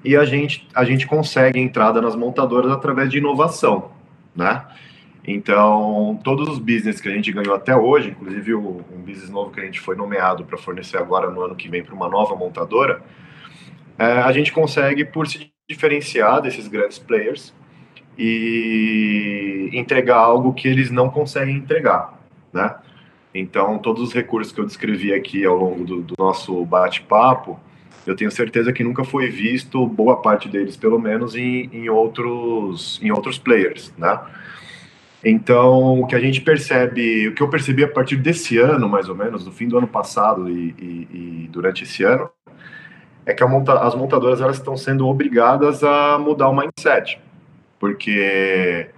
E 0.04 0.16
a 0.16 0.26
gente, 0.26 0.68
a 0.76 0.84
gente 0.84 1.08
consegue 1.08 1.58
entrada 1.58 2.02
nas 2.02 2.16
montadoras 2.16 2.72
através 2.72 3.10
de 3.10 3.18
inovação, 3.18 3.92
né? 4.36 4.64
Então, 5.28 6.20
todos 6.24 6.48
os 6.48 6.60
business 6.60 7.02
que 7.02 7.10
a 7.10 7.12
gente 7.12 7.32
ganhou 7.32 7.56
até 7.56 7.76
hoje, 7.76 8.10
inclusive 8.10 8.54
um 8.54 8.84
business 9.04 9.30
novo 9.30 9.50
que 9.50 9.60
a 9.60 9.64
gente 9.64 9.80
foi 9.80 9.96
nomeado 9.96 10.46
para 10.46 10.56
fornecer 10.56 10.98
agora 10.98 11.32
no 11.32 11.42
ano 11.42 11.56
que 11.56 11.68
vem 11.68 11.84
para 11.84 11.96
uma 11.96 12.08
nova 12.08 12.36
montadora, 12.36 13.02
a 13.98 14.32
gente 14.32 14.52
consegue 14.52 15.06
por 15.06 15.28
se 15.28 15.52
diferenciar 15.70 16.42
desses 16.42 16.68
grandes 16.68 17.00
players 17.00 17.54
e 18.18 19.70
entregar 19.74 20.18
algo 20.18 20.54
que 20.54 20.68
eles 20.68 20.92
não 20.92 21.10
conseguem 21.10 21.56
entregar, 21.56 22.20
né? 22.54 22.76
Então, 23.34 23.78
todos 23.80 24.02
os 24.02 24.14
recursos 24.14 24.54
que 24.54 24.62
eu 24.62 24.66
descrevi 24.66 25.14
aqui 25.14 25.46
ao 25.46 25.58
longo 25.58 25.84
do, 25.84 26.02
do 26.02 26.16
nosso 26.18 26.64
bate-papo, 26.66 27.60
eu 28.08 28.16
tenho 28.16 28.32
certeza 28.32 28.72
que 28.72 28.84
nunca 28.84 29.04
foi 29.04 29.30
visto, 29.30 29.86
boa 29.86 30.22
parte 30.22 30.48
deles 30.48 30.78
pelo 30.78 30.98
menos, 30.98 31.36
em, 31.36 31.70
em, 31.74 31.90
outros, 31.90 33.00
em 33.04 33.12
outros 33.12 33.38
players, 33.38 33.94
né? 33.98 34.20
Então, 35.24 36.00
o 36.02 36.08
que 36.08 36.16
a 36.16 36.20
gente 36.20 36.40
percebe, 36.40 37.28
o 37.28 37.34
que 37.34 37.42
eu 37.42 37.50
percebi 37.50 37.84
a 37.84 37.88
partir 37.88 38.16
desse 38.16 38.58
ano, 38.58 38.88
mais 38.88 39.10
ou 39.10 39.16
menos, 39.16 39.44
do 39.44 39.52
fim 39.52 39.68
do 39.68 39.78
ano 39.78 39.88
passado 39.88 40.50
e, 40.50 40.76
e, 40.78 41.08
e 41.46 41.50
durante 41.52 41.84
esse 41.84 42.04
ano, 42.04 42.30
é 43.26 43.34
que 43.34 43.44
monta, 43.46 43.80
as 43.80 43.96
montadoras 43.96 44.40
elas 44.40 44.58
estão 44.58 44.78
sendo 44.78 45.08
obrigadas 45.08 45.84
a 45.84 46.18
mudar 46.20 46.50
o 46.50 46.56
mindset, 46.56 47.20
porque 47.80 48.90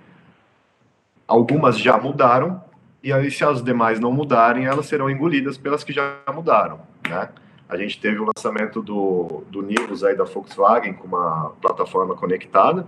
algumas 1.28 1.80
já 1.80 1.98
mudaram 1.98 2.62
e 3.02 3.14
aí 3.14 3.32
se 3.32 3.44
as 3.44 3.64
demais 3.64 4.00
não 4.00 4.12
mudarem, 4.12 4.66
elas 4.66 4.86
serão 4.86 5.10
engolidas 5.10 5.58
pelas 5.58 5.84
que 5.84 5.94
já 5.94 6.18
mudaram, 6.34 6.82
né? 7.08 7.30
A 7.70 7.76
gente 7.76 8.00
teve 8.00 8.18
o 8.18 8.26
lançamento 8.26 8.82
do, 8.82 9.44
do 9.50 9.62
Nivus 9.62 10.04
aí 10.04 10.16
da 10.16 10.24
Volkswagen 10.24 10.94
com 10.94 11.08
uma 11.08 11.52
plataforma 11.62 12.16
conectada, 12.16 12.88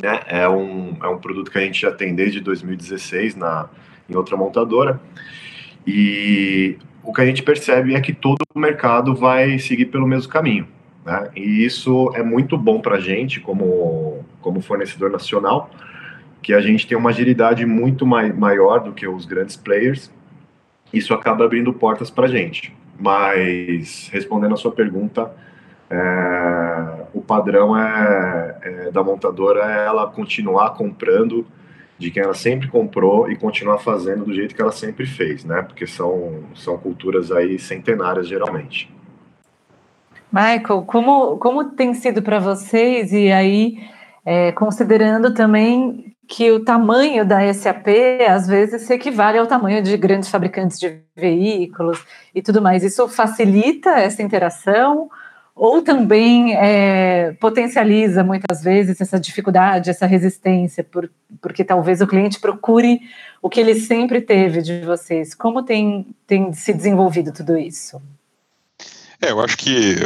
né? 0.00 0.20
É 0.26 0.48
um, 0.48 0.96
é 1.02 1.08
um 1.08 1.18
produto 1.18 1.50
que 1.50 1.58
a 1.58 1.60
gente 1.60 1.80
já 1.80 1.92
tem 1.92 2.14
desde 2.14 2.40
2016 2.40 3.36
na, 3.36 3.68
em 4.08 4.16
outra 4.16 4.36
montadora. 4.36 5.00
E 5.86 6.78
o 7.08 7.12
que 7.14 7.22
a 7.22 7.26
gente 7.26 7.42
percebe 7.42 7.94
é 7.94 8.00
que 8.02 8.12
todo 8.12 8.42
o 8.54 8.58
mercado 8.58 9.14
vai 9.14 9.58
seguir 9.58 9.86
pelo 9.86 10.06
mesmo 10.06 10.30
caminho. 10.30 10.68
Né? 11.06 11.30
E 11.34 11.64
isso 11.64 12.12
é 12.14 12.22
muito 12.22 12.58
bom 12.58 12.82
para 12.82 12.96
a 12.96 13.00
gente, 13.00 13.40
como, 13.40 14.26
como 14.42 14.60
fornecedor 14.60 15.10
nacional, 15.10 15.70
que 16.42 16.52
a 16.52 16.60
gente 16.60 16.86
tem 16.86 16.98
uma 16.98 17.08
agilidade 17.08 17.64
muito 17.64 18.04
mai 18.04 18.30
maior 18.30 18.80
do 18.80 18.92
que 18.92 19.08
os 19.08 19.24
grandes 19.24 19.56
players. 19.56 20.12
Isso 20.92 21.14
acaba 21.14 21.46
abrindo 21.46 21.72
portas 21.72 22.10
para 22.10 22.26
a 22.26 22.28
gente. 22.28 22.76
Mas, 23.00 24.10
respondendo 24.12 24.52
a 24.52 24.58
sua 24.58 24.72
pergunta, 24.72 25.32
é, 25.88 27.06
o 27.14 27.22
padrão 27.22 27.74
é, 27.74 28.58
é, 28.60 28.90
da 28.90 29.02
montadora 29.02 29.60
é 29.60 29.86
ela 29.86 30.06
continuar 30.08 30.74
comprando 30.74 31.46
de 31.98 32.10
quem 32.10 32.22
ela 32.22 32.34
sempre 32.34 32.68
comprou 32.68 33.30
e 33.30 33.36
continuar 33.36 33.78
fazendo 33.78 34.24
do 34.24 34.32
jeito 34.32 34.54
que 34.54 34.62
ela 34.62 34.72
sempre 34.72 35.04
fez, 35.04 35.44
né? 35.44 35.62
Porque 35.62 35.86
são, 35.86 36.44
são 36.54 36.78
culturas 36.78 37.32
aí 37.32 37.58
centenárias, 37.58 38.28
geralmente. 38.28 38.90
Michael, 40.32 40.82
como, 40.86 41.38
como 41.38 41.70
tem 41.70 41.94
sido 41.94 42.22
para 42.22 42.38
vocês, 42.38 43.12
e 43.12 43.32
aí, 43.32 43.78
é, 44.24 44.52
considerando 44.52 45.34
também 45.34 46.14
que 46.28 46.52
o 46.52 46.62
tamanho 46.62 47.24
da 47.24 47.52
SAP 47.52 47.88
às 48.28 48.46
vezes 48.46 48.82
se 48.82 48.92
equivale 48.92 49.38
ao 49.38 49.46
tamanho 49.46 49.82
de 49.82 49.96
grandes 49.96 50.28
fabricantes 50.28 50.78
de 50.78 51.00
veículos 51.16 52.04
e 52.34 52.42
tudo 52.42 52.60
mais. 52.60 52.84
Isso 52.84 53.08
facilita 53.08 53.90
essa 53.98 54.22
interação 54.22 55.08
ou 55.58 55.82
também 55.82 56.54
é, 56.54 57.32
potencializa 57.40 58.22
muitas 58.22 58.62
vezes 58.62 59.00
essa 59.00 59.18
dificuldade, 59.18 59.90
essa 59.90 60.06
resistência, 60.06 60.84
por, 60.84 61.10
porque 61.42 61.64
talvez 61.64 62.00
o 62.00 62.06
cliente 62.06 62.38
procure 62.38 63.00
o 63.42 63.50
que 63.50 63.58
ele 63.58 63.74
sempre 63.74 64.20
teve 64.20 64.62
de 64.62 64.80
vocês. 64.82 65.34
Como 65.34 65.64
tem, 65.64 66.14
tem 66.28 66.52
se 66.52 66.72
desenvolvido 66.72 67.32
tudo 67.32 67.58
isso? 67.58 68.00
É, 69.20 69.32
eu 69.32 69.40
acho 69.40 69.58
que 69.58 69.96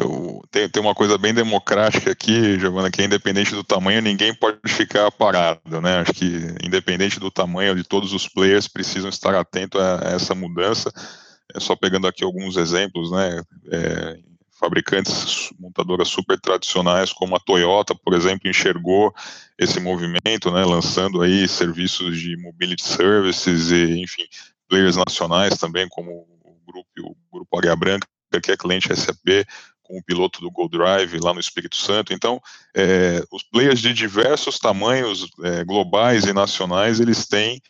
tem, 0.50 0.70
tem 0.70 0.82
uma 0.82 0.94
coisa 0.94 1.18
bem 1.18 1.34
democrática 1.34 2.10
aqui, 2.10 2.58
Giovana, 2.58 2.90
que 2.90 3.02
é 3.02 3.04
independente 3.04 3.54
do 3.54 3.62
tamanho, 3.62 4.00
ninguém 4.00 4.34
pode 4.34 4.58
ficar 4.66 5.10
parado, 5.12 5.82
né? 5.82 5.98
Acho 5.98 6.14
que 6.14 6.54
independente 6.64 7.20
do 7.20 7.30
tamanho 7.30 7.74
de 7.76 7.84
todos 7.84 8.14
os 8.14 8.26
players 8.26 8.66
precisam 8.66 9.10
estar 9.10 9.34
atentos 9.34 9.78
a, 9.78 10.12
essa 10.14 10.34
mudança. 10.34 10.90
É 11.54 11.60
só 11.60 11.76
pegando 11.76 12.06
aqui 12.06 12.24
alguns 12.24 12.56
exemplos, 12.56 13.12
né? 13.12 13.42
É, 13.70 14.31
fabricantes, 14.62 15.50
montadoras 15.58 16.06
super 16.06 16.38
tradicionais, 16.40 17.12
como 17.12 17.34
a 17.34 17.40
Toyota, 17.40 17.96
por 17.96 18.14
exemplo, 18.14 18.48
enxergou 18.48 19.12
esse 19.58 19.80
movimento, 19.80 20.52
né, 20.52 20.64
lançando 20.64 21.20
aí 21.20 21.48
serviços 21.48 22.16
de 22.16 22.36
mobility 22.36 22.84
services 22.84 23.72
e, 23.72 24.00
enfim, 24.00 24.22
players 24.68 24.96
nacionais 24.96 25.58
também, 25.58 25.88
como 25.88 26.12
o 26.12 26.56
grupo, 26.64 26.88
o 27.00 27.16
grupo 27.32 27.58
Águia 27.58 27.74
Branca, 27.74 28.06
que 28.40 28.52
é 28.52 28.56
cliente 28.56 28.94
SAP, 28.94 29.44
com 29.82 29.98
o 29.98 30.02
piloto 30.04 30.40
do 30.40 30.50
Go 30.50 30.68
Drive 30.68 31.18
lá 31.18 31.34
no 31.34 31.40
Espírito 31.40 31.74
Santo. 31.74 32.12
Então, 32.12 32.40
é, 32.72 33.20
os 33.32 33.42
players 33.42 33.80
de 33.80 33.92
diversos 33.92 34.60
tamanhos 34.60 35.28
é, 35.42 35.64
globais 35.64 36.24
e 36.24 36.32
nacionais, 36.32 37.00
eles 37.00 37.26
têm 37.26 37.60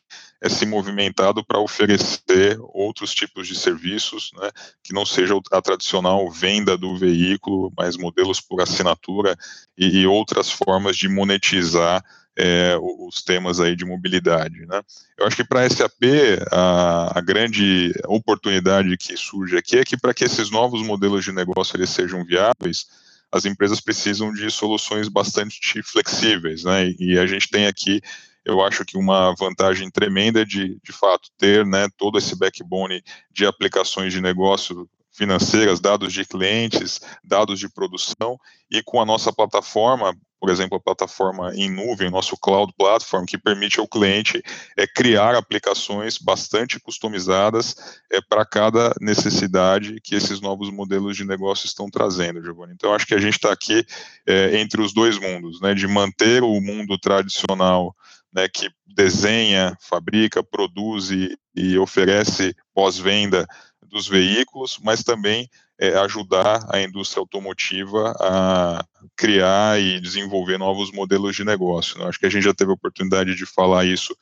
é, 0.42 0.48
se 0.48 0.66
movimentado 0.66 1.44
para 1.44 1.60
oferecer 1.60 2.58
outros 2.60 3.14
tipos 3.14 3.46
de 3.46 3.54
serviços, 3.54 4.32
né, 4.36 4.50
que 4.82 4.92
não 4.92 5.06
seja 5.06 5.34
a 5.52 5.62
tradicional 5.62 6.28
venda 6.30 6.76
do 6.76 6.98
veículo, 6.98 7.72
mas 7.76 7.96
modelos 7.96 8.40
por 8.40 8.60
assinatura 8.60 9.36
e, 9.78 10.00
e 10.00 10.06
outras 10.06 10.50
formas 10.50 10.96
de 10.96 11.08
monetizar 11.08 12.04
é, 12.36 12.76
os 12.80 13.22
temas 13.22 13.60
aí 13.60 13.76
de 13.76 13.84
mobilidade. 13.84 14.66
Né? 14.66 14.82
Eu 15.18 15.26
acho 15.26 15.36
que 15.36 15.44
para 15.44 15.60
a 15.60 15.70
SAP, 15.70 16.02
a, 16.50 17.20
grande 17.20 17.92
oportunidade 18.06 18.96
que 18.96 19.16
surge 19.16 19.56
aqui 19.56 19.78
é 19.78 19.84
que 19.84 19.96
para 19.96 20.14
que 20.14 20.24
esses 20.24 20.50
novos 20.50 20.82
modelos 20.82 21.24
de 21.24 21.32
negócio 21.32 21.76
eles 21.76 21.90
sejam 21.90 22.24
viáveis, 22.24 22.86
as 23.30 23.44
empresas 23.44 23.80
precisam 23.80 24.32
de 24.32 24.50
soluções 24.50 25.08
bastante 25.08 25.82
flexíveis, 25.82 26.64
né? 26.64 26.94
E 26.98 27.18
a 27.18 27.26
gente 27.26 27.48
tem 27.48 27.66
aqui, 27.66 28.02
eu 28.44 28.62
acho 28.62 28.84
que 28.84 28.96
uma 28.96 29.34
vantagem 29.38 29.90
tremenda 29.90 30.44
de, 30.44 30.78
de 30.82 30.92
fato, 30.92 31.28
ter, 31.38 31.64
né, 31.64 31.88
todo 31.96 32.18
esse 32.18 32.36
backbone 32.36 33.02
de 33.30 33.46
aplicações 33.46 34.12
de 34.12 34.20
negócio 34.20 34.88
financeiras, 35.12 35.78
dados 35.78 36.12
de 36.12 36.24
clientes, 36.24 37.00
dados 37.22 37.60
de 37.60 37.68
produção, 37.68 38.38
e 38.70 38.82
com 38.82 39.00
a 39.00 39.04
nossa 39.04 39.32
plataforma, 39.32 40.16
por 40.40 40.50
exemplo, 40.50 40.76
a 40.76 40.80
plataforma 40.80 41.54
em 41.54 41.70
nuvem, 41.70 42.10
nosso 42.10 42.36
cloud 42.36 42.72
platform, 42.76 43.26
que 43.26 43.38
permite 43.38 43.78
ao 43.78 43.86
cliente 43.86 44.42
é, 44.76 44.86
criar 44.86 45.36
aplicações 45.36 46.18
bastante 46.18 46.80
customizadas 46.80 47.76
é, 48.10 48.20
para 48.22 48.44
cada 48.44 48.94
necessidade 49.00 50.00
que 50.02 50.14
esses 50.14 50.40
novos 50.40 50.70
modelos 50.70 51.16
de 51.16 51.24
negócio 51.24 51.66
estão 51.66 51.90
trazendo, 51.90 52.42
Giovanni. 52.42 52.72
Então, 52.72 52.94
acho 52.94 53.06
que 53.06 53.14
a 53.14 53.20
gente 53.20 53.34
está 53.34 53.52
aqui 53.52 53.84
é, 54.26 54.58
entre 54.58 54.80
os 54.80 54.94
dois 54.94 55.18
mundos, 55.18 55.60
né, 55.60 55.74
de 55.74 55.86
manter 55.86 56.42
o 56.42 56.60
mundo 56.60 56.98
tradicional, 56.98 57.94
né, 58.32 58.48
que 58.48 58.70
desenha, 58.86 59.76
fabrica, 59.80 60.42
produz 60.42 61.10
e, 61.10 61.36
e 61.54 61.78
oferece 61.78 62.54
pós-venda 62.74 63.46
dos 63.82 64.08
veículos, 64.08 64.78
mas 64.82 65.02
também 65.02 65.48
é, 65.78 65.98
ajudar 65.98 66.66
a 66.70 66.80
indústria 66.80 67.20
automotiva 67.20 68.14
a 68.20 68.84
criar 69.16 69.80
e 69.80 70.00
desenvolver 70.00 70.58
novos 70.58 70.90
modelos 70.92 71.36
de 71.36 71.44
negócio. 71.44 71.98
Né? 71.98 72.06
Acho 72.06 72.18
que 72.18 72.26
a 72.26 72.30
gente 72.30 72.44
já 72.44 72.54
teve 72.54 72.70
a 72.70 72.74
oportunidade 72.74 73.34
de 73.34 73.44
falar 73.44 73.84
isso 73.84 74.16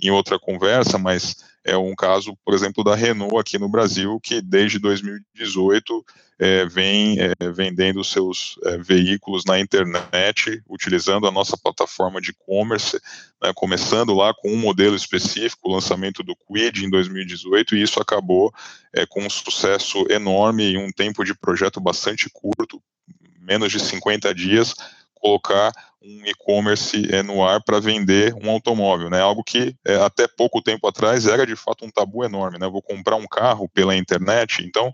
em 0.00 0.10
outra 0.10 0.38
conversa, 0.38 0.96
mas 0.98 1.36
é 1.64 1.76
um 1.76 1.94
caso, 1.94 2.36
por 2.44 2.54
exemplo, 2.54 2.82
da 2.82 2.94
Renault 2.94 3.38
aqui 3.38 3.58
no 3.58 3.68
Brasil, 3.68 4.18
que 4.22 4.40
desde 4.40 4.78
2018 4.78 6.04
é, 6.38 6.64
vem 6.64 7.18
é, 7.20 7.34
vendendo 7.52 8.02
seus 8.02 8.58
é, 8.64 8.78
veículos 8.78 9.44
na 9.44 9.60
internet, 9.60 10.62
utilizando 10.66 11.26
a 11.26 11.30
nossa 11.30 11.56
plataforma 11.58 12.18
de 12.18 12.30
e-commerce, 12.30 12.98
né, 13.42 13.52
começando 13.54 14.14
lá 14.14 14.32
com 14.32 14.50
um 14.50 14.56
modelo 14.56 14.96
específico, 14.96 15.68
o 15.68 15.72
lançamento 15.74 16.22
do 16.22 16.34
Quid 16.34 16.82
em 16.84 16.90
2018, 16.90 17.76
e 17.76 17.82
isso 17.82 18.00
acabou 18.00 18.52
é, 18.94 19.04
com 19.04 19.22
um 19.22 19.30
sucesso 19.30 20.06
enorme 20.10 20.70
e 20.70 20.78
um 20.78 20.90
tempo 20.90 21.22
de 21.24 21.34
projeto 21.34 21.78
bastante 21.78 22.30
curto, 22.32 22.82
menos 23.38 23.70
de 23.70 23.78
50 23.78 24.34
dias, 24.34 24.74
colocar 25.20 25.72
um 26.02 26.24
e-commerce 26.24 27.06
é, 27.14 27.22
no 27.22 27.44
ar 27.44 27.62
para 27.62 27.78
vender 27.78 28.34
um 28.34 28.50
automóvel, 28.50 29.10
né? 29.10 29.20
Algo 29.20 29.44
que 29.44 29.76
é, 29.84 29.96
até 29.96 30.26
pouco 30.26 30.62
tempo 30.62 30.86
atrás 30.88 31.26
era 31.26 31.46
de 31.46 31.54
fato 31.54 31.84
um 31.84 31.90
tabu 31.90 32.24
enorme, 32.24 32.58
né? 32.58 32.66
Vou 32.66 32.82
comprar 32.82 33.16
um 33.16 33.26
carro 33.26 33.68
pela 33.68 33.94
internet, 33.94 34.64
então 34.64 34.92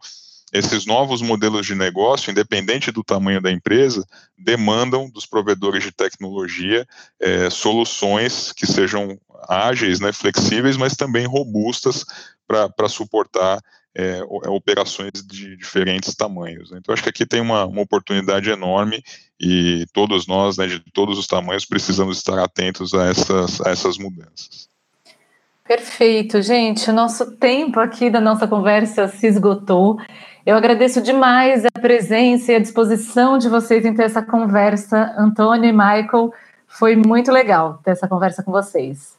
esses 0.53 0.87
novos 0.87 1.21
modelos 1.23 1.67
de 1.67 1.75
negócio, 1.75 2.31
independente 2.31 2.93
do 2.93 3.03
tamanho 3.03 3.41
da 3.41 3.51
empresa, 3.51 4.07
demandam 4.39 5.11
dos 5.11 5.27
provedores 5.27 5.83
de 5.83 5.91
tecnologia 5.91 6.87
é, 7.21 7.51
soluções 7.51 8.53
que 8.53 8.67
sejam 8.67 9.19
ágeis, 9.49 10.01
né, 10.01 10.13
flexíveis, 10.13 10.77
mas 10.77 10.97
também 10.97 11.27
robustas 11.27 12.05
para 12.47 12.89
suportar 12.89 13.61
é, 13.99 14.19
é, 14.19 14.51
operações 14.51 15.13
de 15.27 15.57
diferentes 15.57 16.15
tamanhos. 16.15 16.71
Então, 16.71 16.93
acho 16.93 17.03
que 17.03 17.09
aqui 17.09 17.25
tem 17.25 17.41
uma, 17.41 17.65
uma 17.65 17.81
oportunidade 17.81 18.51
enorme 18.51 19.03
e 19.41 19.87
todos 19.93 20.27
nós, 20.27 20.59
né, 20.59 20.67
de 20.67 20.81
todos 20.93 21.19
os 21.19 21.27
tamanhos, 21.27 21.65
precisamos 21.65 22.19
estar 22.19 22.39
atentos 22.39 22.93
a 22.93 23.07
essas, 23.07 23.61
a 23.63 23.71
essas 23.71 23.97
mudanças. 23.97 24.69
Perfeito, 25.67 26.43
gente. 26.43 26.91
O 26.91 26.93
nosso 26.93 27.33
tempo 27.37 27.81
aqui 27.81 28.11
da 28.11 28.21
nossa 28.21 28.47
conversa 28.47 29.09
se 29.09 29.27
esgotou. 29.27 29.99
Eu 30.45 30.57
agradeço 30.57 31.01
demais 31.01 31.65
a 31.65 31.81
presença 31.81 32.53
e 32.53 32.55
a 32.55 32.61
disposição 32.61 33.39
de 33.39 33.49
vocês 33.49 33.85
em 33.85 33.95
ter 33.95 34.05
essa 34.05 34.23
conversa, 34.23 35.15
Antônio 35.19 35.69
e 35.69 35.73
Michael. 35.73 36.33
Foi 36.69 36.95
muito 36.95 37.33
legal 37.33 37.81
ter 37.83 37.93
essa 37.93 38.07
conversa 38.07 38.43
com 38.43 38.53
vocês. 38.53 39.17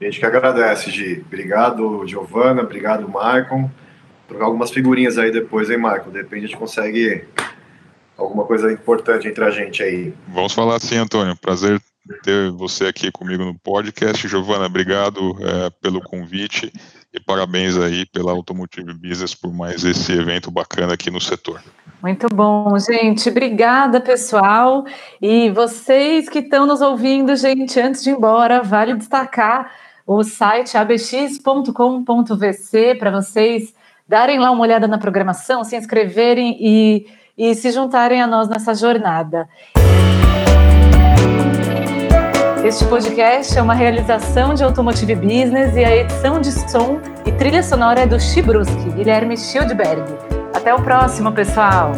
A 0.00 0.04
gente 0.04 0.18
que 0.18 0.24
agradece, 0.24 0.90
Gi. 0.90 1.22
Obrigado, 1.26 2.06
Giovana. 2.06 2.62
Obrigado, 2.62 3.06
Michael. 3.06 3.70
Trocar 4.26 4.46
algumas 4.46 4.70
figurinhas 4.70 5.18
aí 5.18 5.30
depois, 5.30 5.68
hein, 5.68 5.76
Michael? 5.76 6.10
De 6.10 6.18
repente 6.22 6.44
a 6.44 6.46
gente 6.46 6.56
consegue 6.56 7.24
alguma 8.16 8.44
coisa 8.44 8.72
importante 8.72 9.28
entre 9.28 9.44
a 9.44 9.50
gente 9.50 9.82
aí. 9.82 10.14
Vamos 10.28 10.54
falar 10.54 10.76
assim, 10.76 10.96
Antônio. 10.96 11.36
Prazer 11.36 11.80
ter 12.22 12.50
você 12.52 12.86
aqui 12.86 13.10
comigo 13.12 13.44
no 13.44 13.58
podcast. 13.58 14.26
Giovana, 14.26 14.66
obrigado 14.66 15.36
é, 15.40 15.70
pelo 15.82 16.00
convite 16.00 16.72
e 17.12 17.20
parabéns 17.20 17.76
aí 17.76 18.06
pela 18.06 18.32
Automotive 18.32 18.94
Business 18.94 19.34
por 19.34 19.52
mais 19.52 19.84
esse 19.84 20.12
evento 20.12 20.50
bacana 20.50 20.94
aqui 20.94 21.10
no 21.10 21.20
setor. 21.20 21.62
Muito 22.02 22.26
bom, 22.34 22.74
gente. 22.78 23.28
Obrigada, 23.28 24.00
pessoal. 24.00 24.84
E 25.20 25.50
vocês 25.50 26.28
que 26.28 26.38
estão 26.38 26.66
nos 26.66 26.80
ouvindo, 26.80 27.36
gente, 27.36 27.78
antes 27.78 28.02
de 28.02 28.10
ir 28.10 28.14
embora, 28.14 28.62
vale 28.62 28.94
destacar 28.94 29.70
o 30.12 30.24
site 30.24 30.76
abx.com.vc 30.76 31.74
para 32.96 33.12
vocês 33.12 33.72
darem 34.08 34.40
lá 34.40 34.50
uma 34.50 34.62
olhada 34.62 34.88
na 34.88 34.98
programação, 34.98 35.62
se 35.62 35.76
inscreverem 35.76 36.56
e, 36.60 37.06
e 37.38 37.54
se 37.54 37.70
juntarem 37.70 38.20
a 38.20 38.26
nós 38.26 38.48
nessa 38.48 38.74
jornada. 38.74 39.48
Este 42.64 42.84
podcast 42.86 43.56
é 43.56 43.62
uma 43.62 43.74
realização 43.74 44.52
de 44.52 44.64
Automotive 44.64 45.14
Business 45.14 45.76
e 45.76 45.84
a 45.84 45.96
edição 45.96 46.40
de 46.40 46.50
som 46.50 47.00
e 47.24 47.30
trilha 47.30 47.62
sonora 47.62 48.00
é 48.00 48.06
do 48.06 48.18
Chibruski, 48.18 48.90
Guilherme 48.90 49.36
Schildberg. 49.36 50.02
Até 50.52 50.74
o 50.74 50.82
próximo, 50.82 51.30
pessoal! 51.30 51.92